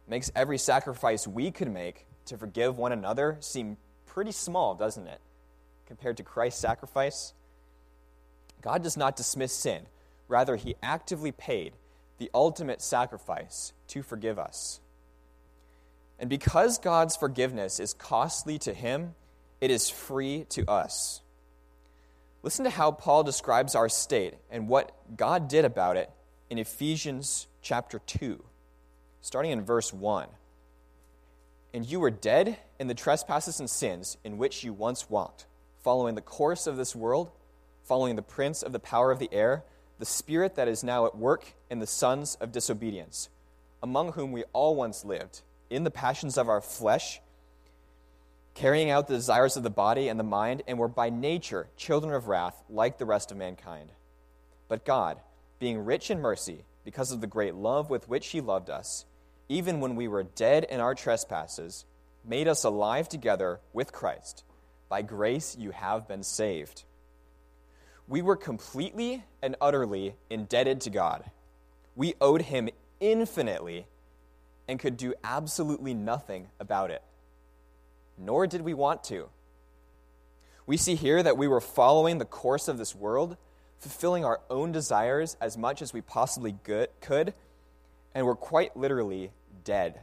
[0.07, 5.19] Makes every sacrifice we could make to forgive one another seem pretty small, doesn't it?
[5.85, 7.33] Compared to Christ's sacrifice.
[8.61, 9.87] God does not dismiss sin.
[10.29, 11.73] Rather, he actively paid
[12.19, 14.79] the ultimate sacrifice to forgive us.
[16.17, 19.13] And because God's forgiveness is costly to him,
[19.65, 21.21] it is free to us.
[22.41, 26.09] Listen to how Paul describes our state and what God did about it
[26.49, 28.41] in Ephesians chapter 2,
[29.21, 30.27] starting in verse 1.
[31.73, 35.47] And you were dead in the trespasses and sins in which you once walked,
[35.83, 37.31] following the course of this world
[37.85, 39.63] following the prince of the power of the air,
[39.99, 43.29] the spirit that is now at work in the sons of disobedience,
[43.81, 47.21] among whom we all once lived, in the passions of our flesh,
[48.55, 52.13] carrying out the desires of the body and the mind, and were by nature children
[52.13, 53.91] of wrath, like the rest of mankind.
[54.67, 55.19] But God,
[55.59, 59.05] being rich in mercy, because of the great love with which He loved us,
[59.47, 61.85] even when we were dead in our trespasses,
[62.27, 64.43] made us alive together with Christ.
[64.89, 66.83] By grace you have been saved
[68.07, 71.23] we were completely and utterly indebted to God.
[71.95, 73.87] We owed Him infinitely
[74.67, 77.01] and could do absolutely nothing about it.
[78.17, 79.29] Nor did we want to.
[80.65, 83.37] We see here that we were following the course of this world,
[83.79, 86.55] fulfilling our own desires as much as we possibly
[87.01, 87.33] could,
[88.13, 89.31] and were quite literally
[89.63, 89.99] dead.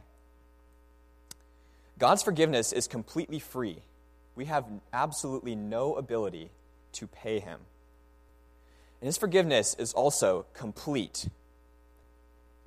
[1.97, 3.79] God's forgiveness is completely free.
[4.35, 6.49] We have absolutely no ability
[6.93, 7.59] to pay Him.
[9.01, 11.27] And his forgiveness is also complete.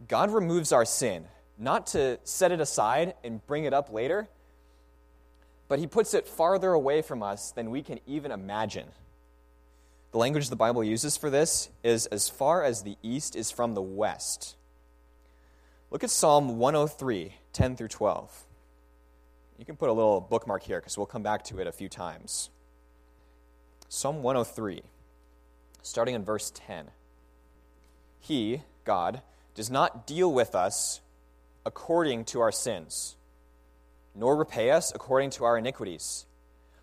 [0.07, 1.25] God removes our sin,
[1.59, 4.29] not to set it aside and bring it up later,
[5.69, 8.89] but he puts it farther away from us than we can even imagine.
[10.13, 13.75] The language the Bible uses for this is as far as the east is from
[13.75, 14.57] the west.
[15.91, 18.45] Look at Psalm 103, 10 through 12.
[19.59, 21.89] You can put a little bookmark here because we'll come back to it a few
[21.89, 22.51] times.
[23.89, 24.83] Psalm 103,
[25.83, 26.91] starting in verse 10.
[28.19, 29.23] He, God,
[29.55, 31.01] does not deal with us
[31.65, 33.17] according to our sins,
[34.17, 36.27] nor repay us according to our iniquities.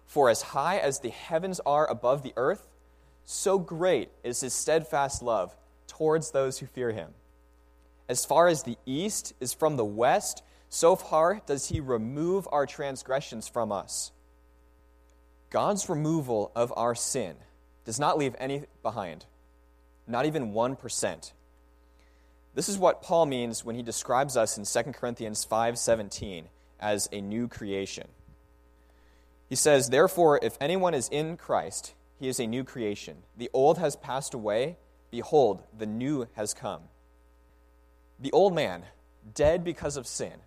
[0.06, 2.68] For as high as the heavens are above the earth,
[3.26, 5.56] so great is his steadfast love
[5.88, 7.14] towards those who fear him.
[8.08, 12.66] As far as the east is from the west, so far does he remove our
[12.66, 14.12] transgressions from us.
[15.50, 17.36] God's removal of our sin
[17.86, 19.26] does not leave any behind,
[20.08, 21.32] not even 1%.
[22.56, 26.50] This is what Paul means when he describes us in 2 Corinthians 5:17
[26.84, 28.08] as a new creation.
[29.48, 33.24] He says, "Therefore if anyone is in Christ, he is a new creation.
[33.38, 34.78] The old has passed away;
[35.10, 36.90] behold, the new has come."
[38.20, 38.86] The old man,
[39.34, 40.42] dead because of sin,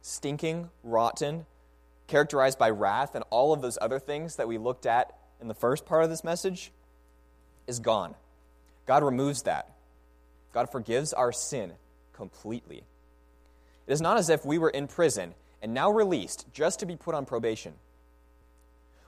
[0.00, 1.46] stinking, rotten,
[2.06, 5.54] characterized by wrath and all of those other things that we looked at in the
[5.54, 6.72] first part of this message,
[7.66, 8.14] is gone.
[8.86, 9.72] God removes that.
[10.52, 11.74] God forgives our sin
[12.12, 12.84] completely.
[13.86, 15.34] It is not as if we were in prison
[15.66, 17.72] and now released just to be put on probation.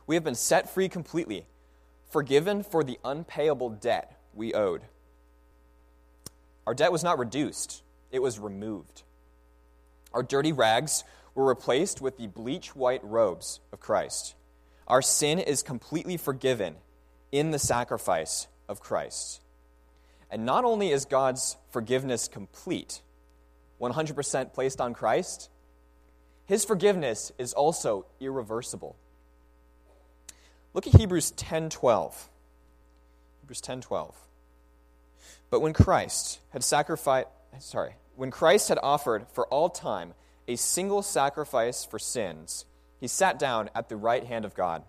[0.08, 1.46] We have been set free completely,
[2.10, 4.82] forgiven for the unpayable debt we owed.
[6.66, 9.04] Our debt was not reduced, it was removed.
[10.12, 11.04] Our dirty rags
[11.36, 14.34] were replaced with the bleach white robes of Christ.
[14.88, 16.74] Our sin is completely forgiven
[17.30, 19.40] in the sacrifice of Christ.
[20.28, 23.00] And not only is God's forgiveness complete,
[23.80, 25.50] 100% placed on Christ,
[26.48, 28.96] his forgiveness is also irreversible.
[30.72, 32.30] Look at Hebrews 10:12.
[33.40, 34.14] Hebrews 10:12.
[35.50, 40.14] But when Christ had sacrificed sorry, when Christ had offered for all time
[40.48, 42.64] a single sacrifice for sins,
[42.98, 44.84] he sat down at the right hand of God.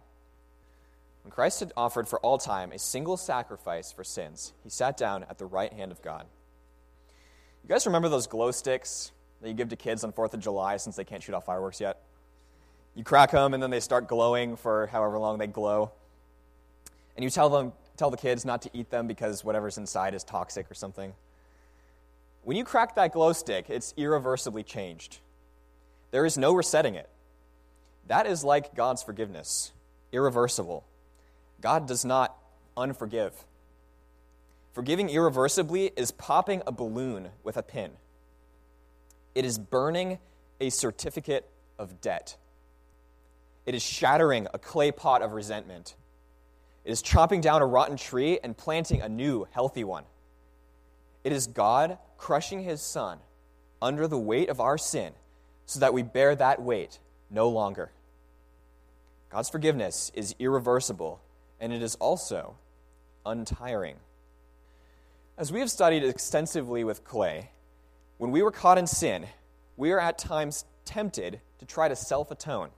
[1.23, 5.25] When Christ had offered for all time a single sacrifice for sins, he sat down
[5.25, 6.25] at the right hand of God.
[7.63, 10.77] You guys remember those glow sticks that you give to kids on 4th of July
[10.77, 12.01] since they can't shoot off fireworks yet?
[12.95, 15.91] You crack them and then they start glowing for however long they glow.
[17.15, 20.23] And you tell them tell the kids not to eat them because whatever's inside is
[20.23, 21.13] toxic or something.
[22.43, 25.19] When you crack that glow stick, it's irreversibly changed.
[26.11, 27.09] There is no resetting it.
[28.07, 29.71] That is like God's forgiveness,
[30.11, 30.85] irreversible.
[31.61, 32.35] God does not
[32.75, 33.33] unforgive.
[34.73, 37.91] Forgiving irreversibly is popping a balloon with a pin,
[39.35, 40.19] it is burning
[40.59, 42.37] a certificate of debt,
[43.65, 45.95] it is shattering a clay pot of resentment,
[46.83, 50.05] it is chopping down a rotten tree and planting a new, healthy one.
[51.23, 53.19] It is God crushing his son
[53.81, 55.13] under the weight of our sin
[55.65, 57.91] so that we bear that weight no longer.
[59.29, 61.21] God's forgiveness is irreversible
[61.59, 62.55] and it is also
[63.25, 63.97] untiring.
[65.37, 67.51] As we have studied extensively with clay,
[68.19, 69.25] when we were caught in sin,
[69.77, 72.69] we are at times tempted to try to self atone.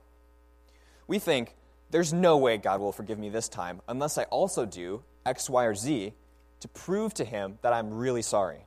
[1.06, 1.54] We think,
[1.90, 5.64] there's no way God will forgive me this time unless I also do X, Y,
[5.64, 6.14] or Z
[6.60, 8.64] to prove to Him that I'm really sorry.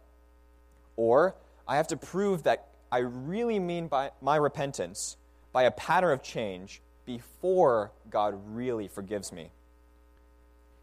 [0.97, 1.35] Or
[1.67, 5.17] I have to prove that I really mean by my repentance
[5.53, 9.49] by a pattern of change before God really forgives me.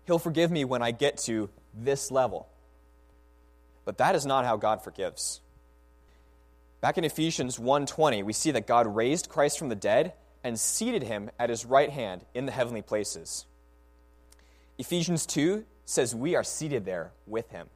[0.06, 2.48] He'll forgive me when I get to this level.
[3.84, 5.42] But that is not how God forgives.
[6.82, 11.04] Back in Ephesians 1:20, we see that God raised Christ from the dead and seated
[11.04, 13.46] him at his right hand in the heavenly places.
[14.78, 17.70] Ephesians 2 says we are seated there with him.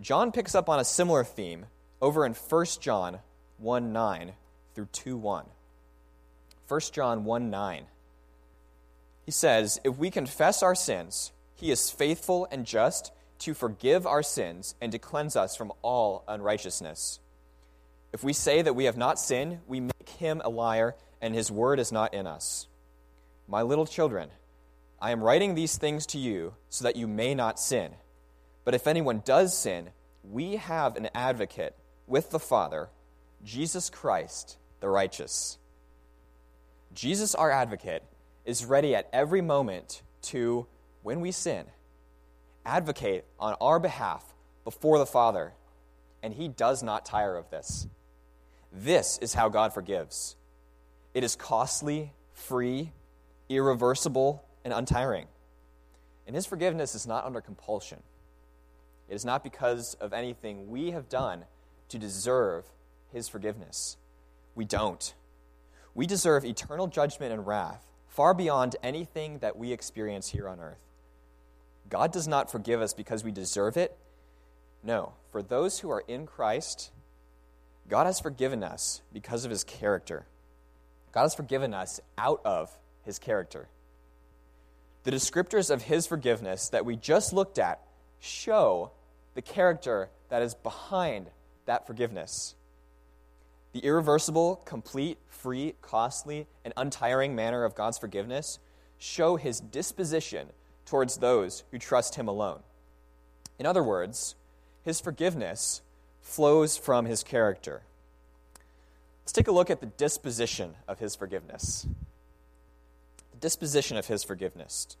[0.00, 1.66] John picks up on a similar theme
[2.02, 3.20] over in 1 John
[3.58, 4.32] 1 9
[4.74, 5.46] through 2 1.
[6.66, 7.86] 1 John 1 9.
[9.24, 14.24] He says, If we confess our sins, he is faithful and just to forgive our
[14.24, 17.20] sins and to cleanse us from all unrighteousness.
[18.12, 21.50] If we say that we have not sinned, we make him a liar, and his
[21.50, 22.66] word is not in us.
[23.46, 24.30] My little children,
[25.00, 27.92] I am writing these things to you so that you may not sin.
[28.64, 29.90] But if anyone does sin,
[30.24, 31.74] we have an advocate
[32.06, 32.88] with the Father,
[33.44, 35.58] Jesus Christ, the righteous.
[36.94, 38.02] Jesus, our advocate,
[38.44, 40.66] is ready at every moment to,
[41.02, 41.66] when we sin,
[42.64, 44.34] advocate on our behalf
[44.64, 45.52] before the Father,
[46.22, 47.86] and he does not tire of this.
[48.72, 50.36] This is how God forgives.
[51.14, 52.92] It is costly, free,
[53.48, 55.26] irreversible, and untiring.
[56.26, 58.02] And his forgiveness is not under compulsion.
[59.08, 61.44] It is not because of anything we have done
[61.88, 62.66] to deserve
[63.12, 63.96] his forgiveness.
[64.54, 65.14] We don't.
[65.94, 70.84] We deserve eternal judgment and wrath, far beyond anything that we experience here on earth.
[71.88, 73.96] God does not forgive us because we deserve it.
[74.82, 76.90] No, for those who are in Christ,
[77.88, 80.26] God has forgiven us because of his character.
[81.12, 82.70] God has forgiven us out of
[83.04, 83.68] his character.
[85.04, 87.80] The descriptors of his forgiveness that we just looked at
[88.20, 88.90] show
[89.34, 91.30] the character that is behind
[91.66, 92.54] that forgiveness.
[93.72, 98.58] The irreversible, complete, free, costly, and untiring manner of God's forgiveness
[98.98, 100.48] show his disposition
[100.84, 102.60] towards those who trust him alone.
[103.58, 104.34] In other words,
[104.84, 105.82] his forgiveness
[106.28, 107.80] flows from his character.
[109.22, 111.86] Let's take a look at the disposition of his forgiveness.
[113.32, 114.96] The disposition of his forgiveness.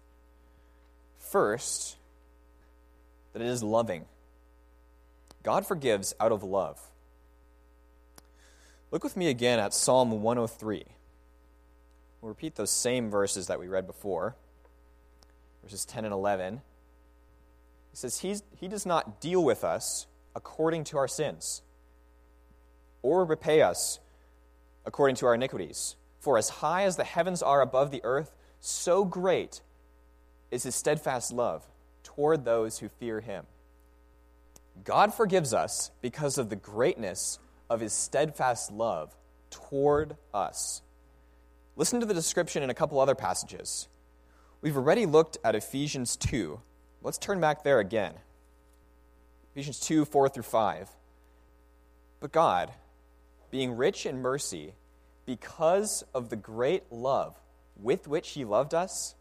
[1.18, 1.96] First,
[3.32, 4.06] that it is loving.
[5.42, 6.80] God forgives out of love.
[8.90, 10.84] Look with me again at Psalm 103.
[12.20, 14.34] We'll repeat those same verses that we read before,
[15.62, 16.62] verses 10 and 11.
[17.90, 20.06] He says, he's, He does not deal with us
[20.38, 21.62] according to our sins,
[23.02, 23.98] or repay us
[24.86, 25.96] according to our iniquities.
[26.20, 29.62] For as high as the heavens are above the earth, so great
[30.52, 31.66] is His steadfast love
[32.04, 33.46] toward those who fear Him.
[34.84, 39.14] God forgives us because of the greatness of his steadfast love
[39.50, 40.82] toward us.
[41.76, 43.88] Listen to the description in a couple other passages.
[44.60, 46.60] We've already looked at Ephesians 2.
[47.02, 48.14] Let's turn back there again.
[49.58, 50.88] Ephesians 2 4 through 5.
[52.20, 52.70] But God,
[53.50, 54.72] being rich in mercy,
[55.26, 57.36] because of the great love
[57.76, 59.16] with which He loved us,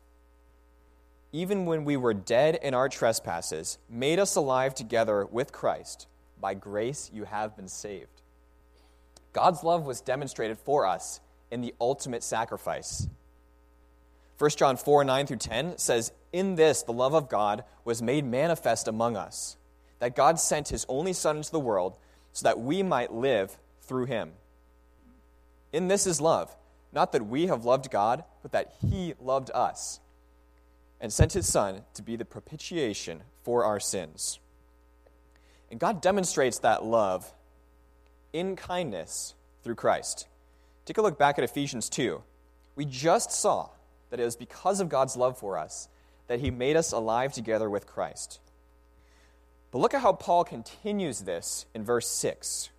[1.32, 6.06] even when we were dead in our trespasses, made us alive together with Christ.
[6.40, 8.22] By grace you have been saved.
[9.34, 11.20] God's love was demonstrated for us
[11.50, 13.08] in the ultimate sacrifice.
[14.38, 18.24] 1 John 4 9 through 10 says, In this the love of God was made
[18.24, 19.58] manifest among us,
[20.00, 21.96] that God sent his only Son into the world
[22.34, 24.32] so that we might live through him.
[25.74, 26.56] In this is love,
[26.92, 30.00] not that we have loved God, but that he loved us
[31.00, 34.40] and sent his Son to be the propitiation for our sins.
[35.70, 37.34] And God demonstrates that love
[38.34, 39.34] in kindness
[39.64, 40.28] through Christ.
[40.86, 42.22] Take a look back at Ephesians 2.
[42.76, 43.70] We just saw
[44.10, 45.90] that it was because of God's love for us
[46.28, 48.40] that he made us alive together with Christ.
[49.72, 52.70] But look at how Paul continues this in verse 6.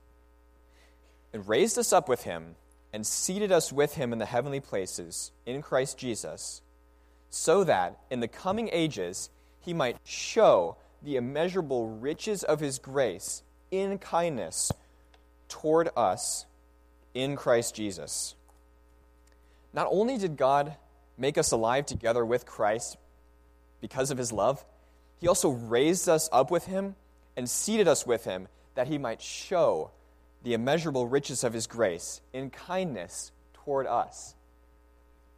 [1.32, 2.56] And raised us up with him
[2.92, 6.62] and seated us with him in the heavenly places in Christ Jesus
[7.30, 9.30] so that in the coming ages
[9.60, 14.72] he might show the immeasurable riches of his grace in kindness
[15.48, 16.46] toward us
[17.14, 18.34] in Christ Jesus.
[19.72, 20.74] Not only did God
[21.16, 22.96] make us alive together with Christ
[23.80, 24.64] because of his love,
[25.20, 26.94] he also raised us up with him
[27.36, 29.90] and seated us with him that he might show
[30.42, 34.34] the immeasurable riches of his grace in kindness toward us.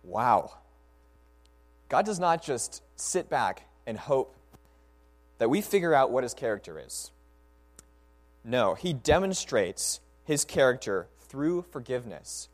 [0.03, 0.53] Wow.
[1.89, 4.35] God does not just sit back and hope
[5.39, 7.11] that we figure out what his character is.
[8.45, 12.49] No, he demonstrates his character through forgiveness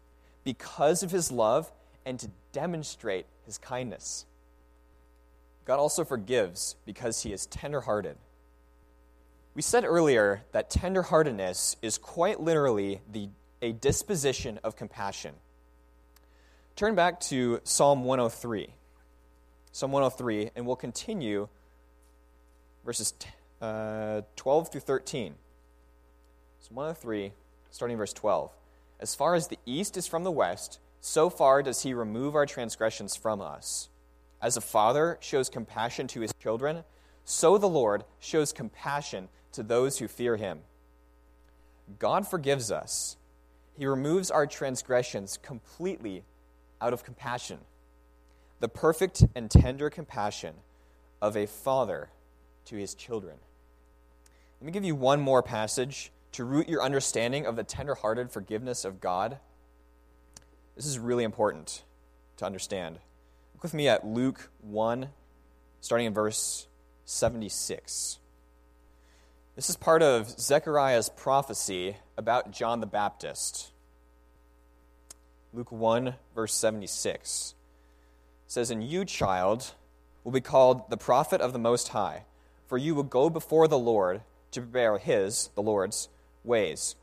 [0.44, 1.70] because of his love
[2.04, 4.24] and to demonstrate his kindness.
[5.66, 8.16] God also forgives because he is tenderhearted.
[9.54, 13.28] We said earlier that tenderheartedness is quite literally the,
[13.60, 15.34] a disposition of compassion.
[16.76, 18.68] Turn back to Psalm 103.
[19.72, 21.48] Psalm 103, and we'll continue
[22.84, 23.12] verses
[23.60, 25.34] uh, 12 through 13.
[26.60, 27.32] Psalm 103,
[27.70, 28.52] starting verse 12.
[29.00, 32.46] As far as the east is from the west, so far does he remove our
[32.46, 33.88] transgressions from us.
[34.46, 36.84] As a father shows compassion to his children,
[37.24, 40.60] so the Lord shows compassion to those who fear him.
[41.98, 43.16] God forgives us.
[43.76, 46.22] He removes our transgressions completely
[46.80, 47.58] out of compassion
[48.60, 50.54] the perfect and tender compassion
[51.20, 52.10] of a father
[52.66, 53.38] to his children.
[54.60, 58.84] Let me give you one more passage to root your understanding of the tender-hearted forgiveness
[58.84, 59.38] of God.
[60.76, 61.82] This is really important
[62.36, 63.00] to understand.
[63.56, 65.08] Look with me at Luke 1,
[65.80, 66.66] starting in verse
[67.06, 68.18] 76.
[69.54, 73.70] This is part of Zechariah's prophecy about John the Baptist.
[75.54, 77.54] Luke 1, verse 76
[78.46, 79.72] says, And you, child,
[80.22, 82.24] will be called the prophet of the Most High,
[82.66, 86.10] for you will go before the Lord to prepare his, the Lord's,
[86.44, 86.94] ways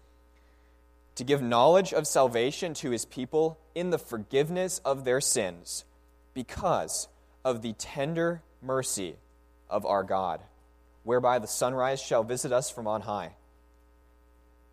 [1.16, 5.86] to give knowledge of salvation to his people in the forgiveness of their sins
[6.34, 7.08] because
[7.44, 9.16] of the tender mercy
[9.70, 10.42] of our God,
[11.04, 13.34] whereby the sunrise shall visit us from on high.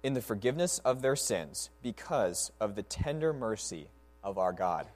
[0.02, 3.88] In the forgiveness of their sins because of the tender mercy
[4.24, 4.86] of our God.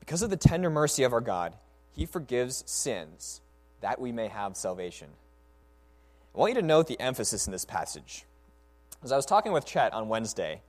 [0.00, 1.54] Because of the tender mercy of our God,
[1.92, 3.40] he forgives sins
[3.80, 5.08] that we may have salvation.
[6.34, 8.24] I want you to note the emphasis in this passage.
[9.02, 10.60] As I was talking with Chet on Wednesday,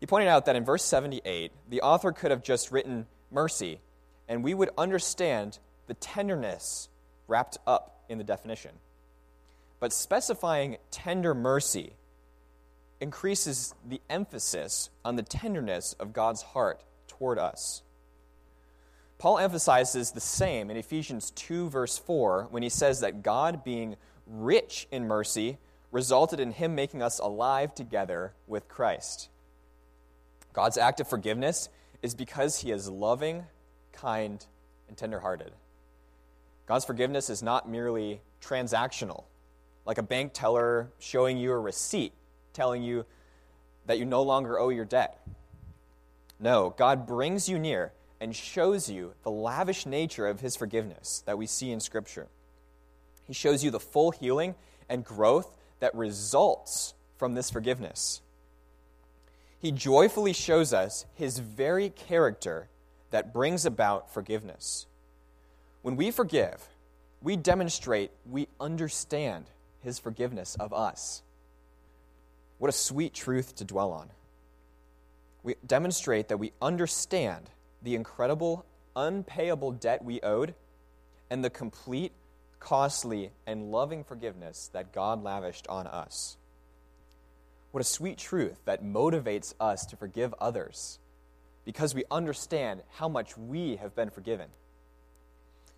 [0.00, 3.80] he pointed out that in verse 78, the author could have just written mercy,
[4.28, 6.88] and we would understand the tenderness
[7.28, 8.72] wrapped up in the definition.
[9.80, 11.92] But specifying tender mercy
[13.00, 17.82] increases the emphasis on the tenderness of God's heart toward us.
[19.18, 23.96] Paul emphasizes the same in Ephesians 2, verse 4, when he says that God, being
[24.26, 25.58] rich in mercy,
[25.90, 29.28] resulted in him making us alive together with Christ.
[30.52, 31.68] God's act of forgiveness
[32.02, 33.44] is because he is loving,
[33.96, 34.44] kind,
[34.88, 35.52] and tenderhearted.
[36.66, 39.24] God's forgiveness is not merely transactional,
[39.84, 42.12] like a bank teller showing you a receipt
[42.52, 43.04] telling you
[43.86, 45.20] that you no longer owe your debt.
[46.40, 51.38] No, God brings you near and shows you the lavish nature of his forgiveness that
[51.38, 52.28] we see in Scripture.
[53.24, 54.54] He shows you the full healing
[54.88, 58.22] and growth that results from this forgiveness.
[59.58, 62.68] He joyfully shows us his very character
[63.10, 64.86] that brings about forgiveness.
[65.82, 66.66] When we forgive,
[67.22, 69.46] we demonstrate we understand
[69.80, 71.22] his forgiveness of us.
[72.58, 74.10] What a sweet truth to dwell on.
[75.42, 77.50] We demonstrate that we understand
[77.82, 78.64] the incredible,
[78.96, 80.54] unpayable debt we owed
[81.30, 82.12] and the complete
[82.66, 86.36] costly, and loving forgiveness that God lavished on us.
[87.70, 90.98] What a sweet truth that motivates us to forgive others
[91.66, 94.46] because we understand how much we have been forgiven.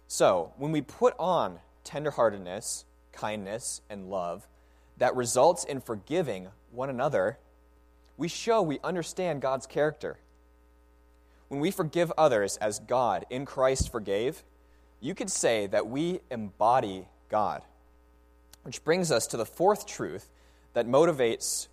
[0.06, 4.46] So, when we put on tenderheartedness, kindness, and love
[4.98, 7.38] that results in forgiving one another,
[8.16, 10.18] we show we understand God's character.
[11.48, 14.42] When we forgive others as God in Christ forgave,
[15.00, 17.62] you could say that we embody God.
[18.62, 20.28] Which brings us to the fourth truth
[20.74, 21.68] that motivates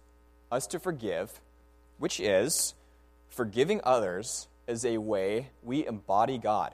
[0.52, 1.42] us to forgive,
[1.98, 2.74] which is
[3.36, 6.74] forgiving others is a way we embody God.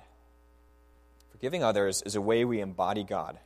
[1.31, 3.39] Forgiving others is a way we embody God.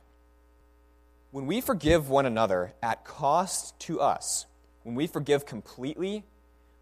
[1.30, 4.44] When we forgive one another at cost to us,
[4.82, 6.24] when we forgive completely,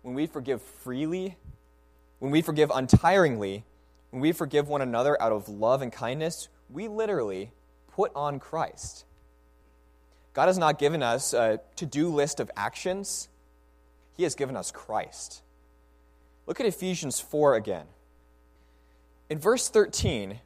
[0.02, 1.36] when we forgive freely,
[2.18, 3.62] when we forgive untiringly,
[4.10, 7.52] when we forgive one another out of love and kindness, we literally
[7.92, 9.04] put on Christ.
[10.32, 13.28] God has not given us a to do list of actions,
[14.16, 15.43] He has given us Christ.
[16.46, 17.86] Look at Ephesians 4 again.
[19.30, 20.40] In verse 13,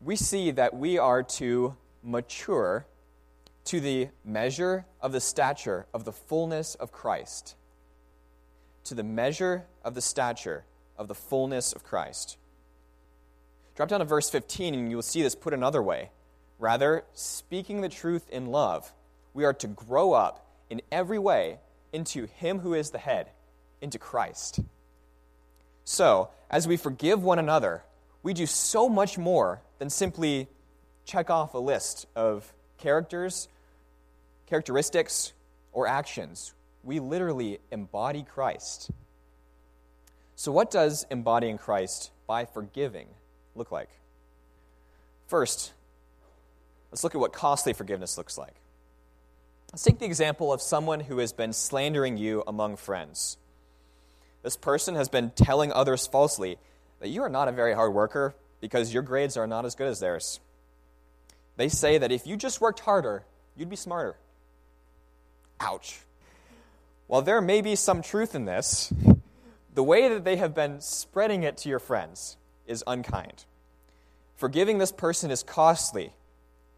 [0.00, 2.86] we see that we are to mature
[3.64, 7.54] to the measure of the stature of the fullness of Christ.
[8.84, 10.64] To the measure of the stature
[10.98, 12.36] of the fullness of Christ.
[13.74, 16.10] Drop down to verse 15 and you will see this put another way.
[16.58, 18.92] Rather, speaking the truth in love,
[19.32, 21.58] we are to grow up in every way
[21.92, 23.30] into Him who is the head,
[23.80, 24.60] into Christ.
[25.84, 27.82] So, as we forgive one another,
[28.22, 30.48] we do so much more than simply
[31.04, 33.48] check off a list of characters,
[34.46, 35.32] characteristics,
[35.72, 36.54] or actions.
[36.84, 38.90] We literally embody Christ.
[40.36, 43.08] So, what does embodying Christ by forgiving
[43.54, 43.90] look like?
[45.26, 45.72] First,
[46.90, 48.54] let's look at what costly forgiveness looks like.
[49.72, 53.38] Let's take the example of someone who has been slandering you among friends.
[54.42, 56.58] This person has been telling others falsely
[57.00, 59.88] that you are not a very hard worker because your grades are not as good
[59.88, 60.40] as theirs.
[61.56, 63.24] They say that if you just worked harder,
[63.56, 64.16] you'd be smarter.
[65.60, 66.00] Ouch.
[67.06, 68.92] While there may be some truth in this,
[69.74, 72.36] the way that they have been spreading it to your friends
[72.66, 73.44] is unkind.
[74.36, 76.14] Forgiving this person is costly.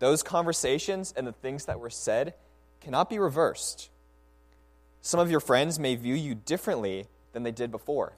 [0.00, 2.34] Those conversations and the things that were said
[2.80, 3.90] cannot be reversed.
[5.00, 8.14] Some of your friends may view you differently than they did before.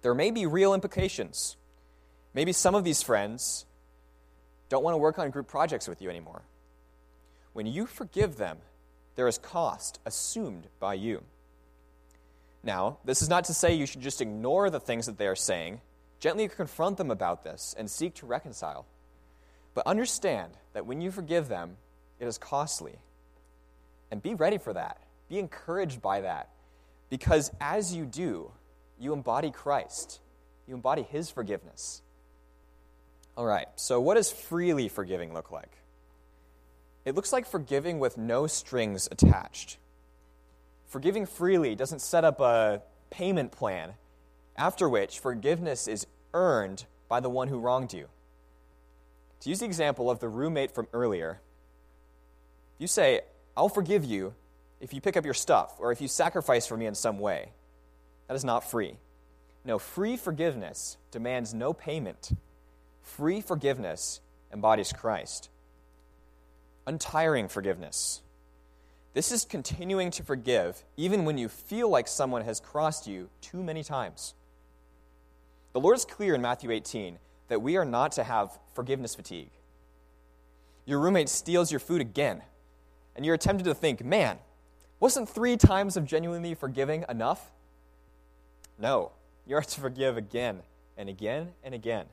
[0.00, 1.58] There may be real implications.
[2.32, 3.66] Maybe some of these friends
[4.70, 6.40] don't want to work on group projects with you anymore.
[7.52, 8.56] When you forgive them,
[9.16, 11.22] there is cost assumed by you.
[12.62, 15.36] Now, this is not to say you should just ignore the things that they are
[15.36, 15.82] saying
[16.20, 18.84] Gently confront them about this and seek to reconcile.
[19.72, 21.78] But understand that when you forgive them,
[22.20, 22.96] it is costly.
[24.10, 24.98] And be ready for that.
[25.30, 26.50] Be encouraged by that.
[27.10, 28.52] Because as you do,
[28.98, 30.20] you embody Christ,
[30.66, 32.02] you embody His forgiveness.
[33.36, 35.72] All right, so what does freely forgiving look like?
[37.04, 39.78] It looks like forgiving with no strings attached.
[40.86, 43.94] Forgiving freely doesn't set up a payment plan,
[44.56, 48.08] after which forgiveness is earned by the one who wronged you.
[49.40, 51.40] To use the example of the roommate from earlier,
[52.78, 53.22] you say,
[53.56, 54.34] I'll forgive you
[54.80, 57.50] if you pick up your stuff or if you sacrifice for me in some way.
[58.28, 58.96] That is not free.
[59.64, 62.32] No, free forgiveness demands no payment.
[63.02, 64.20] Free forgiveness
[64.52, 65.50] embodies Christ.
[66.86, 68.22] Untiring forgiveness.
[69.12, 73.62] This is continuing to forgive even when you feel like someone has crossed you too
[73.62, 74.34] many times.
[75.72, 77.18] The Lord is clear in Matthew 18
[77.48, 79.50] that we are not to have forgiveness fatigue.
[80.86, 82.42] Your roommate steals your food again,
[83.14, 84.38] and you're tempted to think, man,
[85.00, 87.50] wasn't three times of genuinely forgiving enough?
[88.78, 89.12] No,
[89.46, 90.60] you are to forgive again
[90.96, 92.06] and again and again.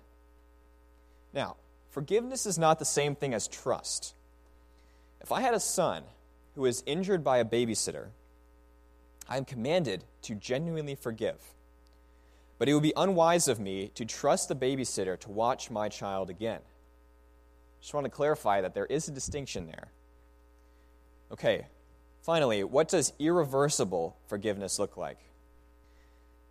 [1.33, 1.57] Now,
[1.91, 4.13] forgiveness is not the same thing as trust.
[5.21, 6.03] If I had a son
[6.55, 8.07] who is injured by a babysitter,
[9.29, 11.41] I am commanded to genuinely forgive.
[12.57, 16.29] But it would be unwise of me to trust the babysitter to watch my child
[16.29, 16.61] again.
[17.81, 19.89] Just want to clarify that there is a distinction there.
[21.31, 21.67] Okay,
[22.27, 25.17] finally, what does irreversible forgiveness look like?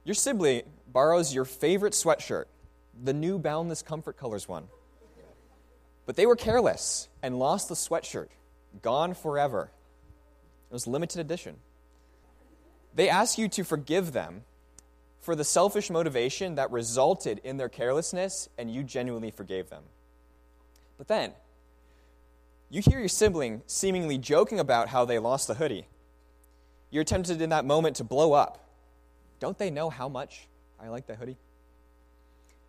[0.04, 2.46] Your sibling borrows your favorite sweatshirt,
[3.04, 4.68] the new Boundless Comfort Colors one.
[6.06, 8.28] But they were careless and lost the sweatshirt,
[8.80, 9.70] gone forever.
[10.70, 11.56] It was limited edition.
[12.94, 14.44] They ask you to forgive them
[15.20, 19.82] for the selfish motivation that resulted in their carelessness, and you genuinely forgave them.
[20.96, 21.32] But then,
[22.68, 25.86] you hear your sibling seemingly joking about how they lost the hoodie.
[26.90, 28.58] You're tempted in that moment to blow up.
[29.38, 30.48] Don't they know how much
[30.80, 31.36] I like that hoodie?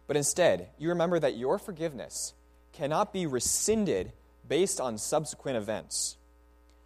[0.05, 2.33] But instead, you remember that your forgiveness
[2.73, 4.13] cannot be rescinded
[4.47, 6.17] based on subsequent events.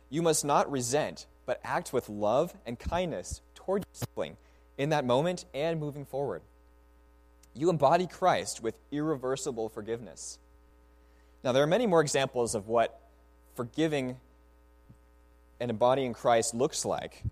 [0.10, 4.38] You must not resent, but act with love and kindness toward your sibling
[4.78, 6.42] in that moment and moving forward.
[7.54, 10.40] You embody Christ with irreversible forgiveness.
[11.44, 13.01] Now, there are many more examples of what
[13.56, 14.18] forgiving
[15.60, 17.24] and embodying Christ looks like,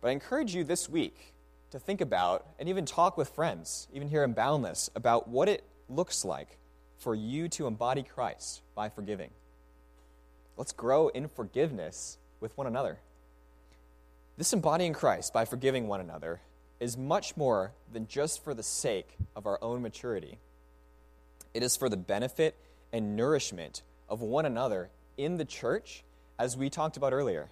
[0.00, 1.34] but I encourage you this week
[1.70, 5.64] to think about and even talk with friends, even here in Boundless, about what it
[5.88, 6.58] looks like
[6.98, 9.30] for you to embody Christ by forgiving.
[10.56, 12.98] Let's grow in forgiveness with one another.
[14.36, 16.40] This embodying Christ by forgiving one another
[16.80, 20.38] is much more than just for the sake of our own maturity.
[21.54, 22.54] It is for the benefit
[22.92, 26.04] and nourishment of one another in the church,
[26.38, 27.50] as we talked about earlier.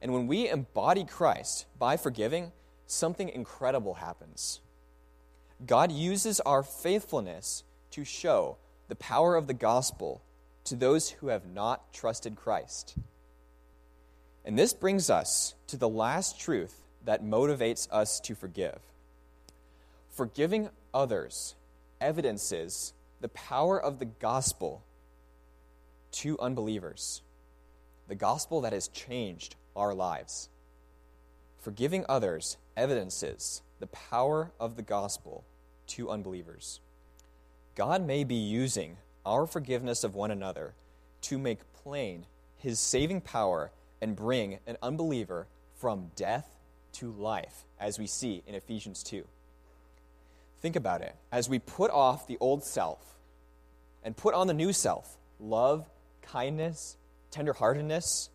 [0.00, 2.52] And when we embody Christ by forgiving,
[2.86, 4.60] something incredible happens.
[5.66, 8.56] God uses our faithfulness to show
[8.88, 10.22] the power of the gospel
[10.64, 12.94] to those who have not trusted Christ.
[14.44, 18.78] And this brings us to the last truth that motivates us to forgive.
[20.10, 21.54] Forgiving others
[22.00, 24.82] evidences the power of the gospel
[26.12, 27.22] to unbelievers,
[28.08, 30.48] the gospel that has changed our lives.
[31.58, 35.44] Forgiving others evidences the power of the gospel
[35.88, 36.80] to unbelievers.
[37.74, 40.74] God may be using our forgiveness of one another
[41.22, 46.50] to make plain his saving power and bring an unbeliever from death
[46.92, 49.24] to life, as we see in Ephesians 2.
[50.60, 51.14] Think about it.
[51.32, 53.18] As we put off the old self
[54.02, 55.88] and put on the new self, love,
[56.32, 56.96] kindness,
[57.32, 58.28] tenderheartedness,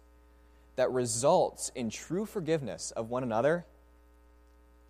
[0.75, 3.65] that results in true forgiveness of one another,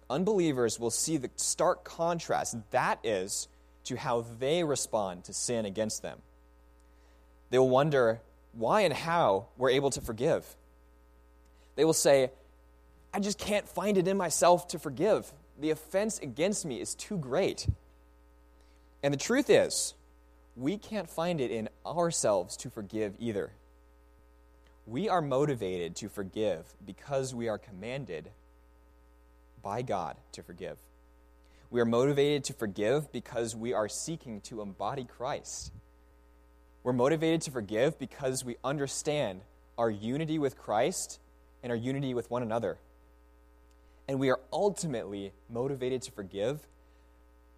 [0.09, 3.47] unbelievers will see the stark contrast that is
[3.85, 6.19] to how they respond to sin against them.
[7.51, 8.21] They will wonder
[8.53, 10.45] why and how we're able to forgive.
[11.75, 12.31] They will say,
[13.13, 15.31] I just can't find it in myself to forgive.
[15.59, 17.67] The offense against me is too great.
[19.03, 19.93] And the truth is,
[20.55, 23.51] we can't find it in ourselves to forgive either.
[24.87, 28.29] We are motivated to forgive because we are commanded
[29.61, 30.77] by God to forgive.
[31.71, 35.73] We are motivated to forgive because we are seeking to embody Christ.
[36.83, 39.41] We're motivated to forgive because we understand
[39.77, 41.19] our unity with Christ
[41.63, 42.77] and our unity with one another.
[44.07, 46.59] And we are ultimately motivated to forgive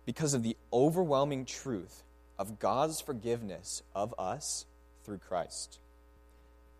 [0.05, 2.03] because of the overwhelming truth
[2.39, 4.65] of God's forgiveness of us
[5.03, 5.79] through Christ.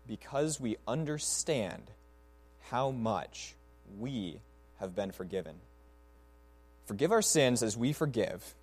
[0.08, 1.82] because we understand
[2.70, 3.54] how much
[3.98, 4.40] we
[4.80, 5.54] have been forgiven.
[6.86, 8.54] Forgive our sins as we forgive.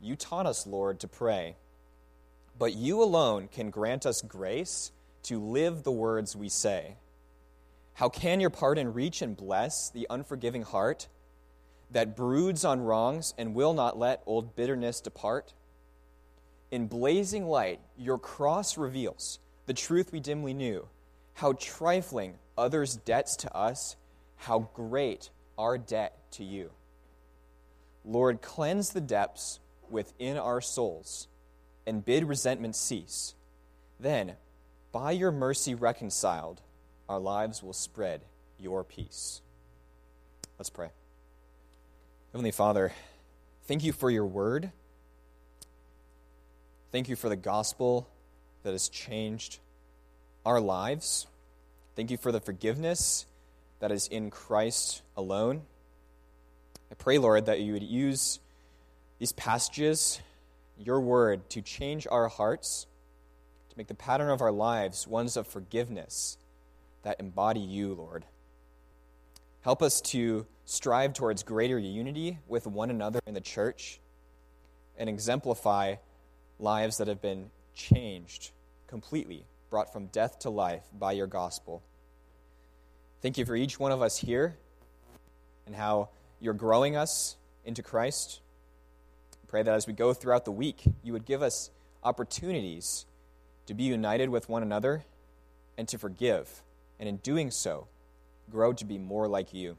[0.00, 1.56] You taught us, Lord, to pray.
[2.58, 4.90] But you alone can grant us grace
[5.24, 6.96] to live the words we say.
[7.94, 11.08] How can your pardon reach and bless the unforgiving heart
[11.90, 15.52] that broods on wrongs and will not let old bitterness depart?
[16.70, 20.88] In blazing light, your cross reveals the truth we dimly knew,
[21.34, 23.96] how trifling others' debts to us,
[24.36, 26.70] how great our debt to you.
[28.04, 31.28] Lord, cleanse the depths within our souls
[31.86, 33.34] and bid resentment cease.
[33.98, 34.34] Then,
[34.92, 36.60] by your mercy reconciled,
[37.08, 38.22] our lives will spread
[38.58, 39.40] your peace.
[40.58, 40.90] Let's pray.
[42.32, 42.92] Heavenly Father,
[43.66, 44.72] thank you for your word.
[46.94, 48.08] Thank you for the gospel
[48.62, 49.58] that has changed
[50.46, 51.26] our lives.
[51.96, 53.26] Thank you for the forgiveness
[53.80, 55.62] that is in Christ alone.
[56.92, 58.38] I pray, Lord, that you would use
[59.18, 60.20] these passages,
[60.78, 62.86] your word, to change our hearts,
[63.70, 66.38] to make the pattern of our lives ones of forgiveness
[67.02, 68.24] that embody you, Lord.
[69.62, 73.98] Help us to strive towards greater unity with one another in the church
[74.96, 75.96] and exemplify
[76.58, 78.50] lives that have been changed
[78.86, 81.82] completely, brought from death to life by your gospel.
[83.22, 84.56] Thank you for each one of us here
[85.66, 88.40] and how you're growing us into Christ.
[89.48, 91.70] Pray that as we go throughout the week, you would give us
[92.02, 93.06] opportunities
[93.66, 95.04] to be united with one another
[95.78, 96.62] and to forgive,
[97.00, 97.86] and in doing so,
[98.50, 99.76] grow to be more like you.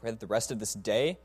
[0.00, 1.18] Pray that the rest of this day,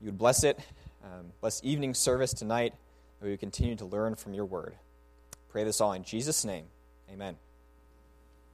[0.00, 0.58] you would bless it,
[1.04, 2.74] um, bless evening service tonight,
[3.22, 4.74] we would continue to learn from your word.
[5.48, 6.66] Pray this all in Jesus' name.
[7.10, 7.36] Amen.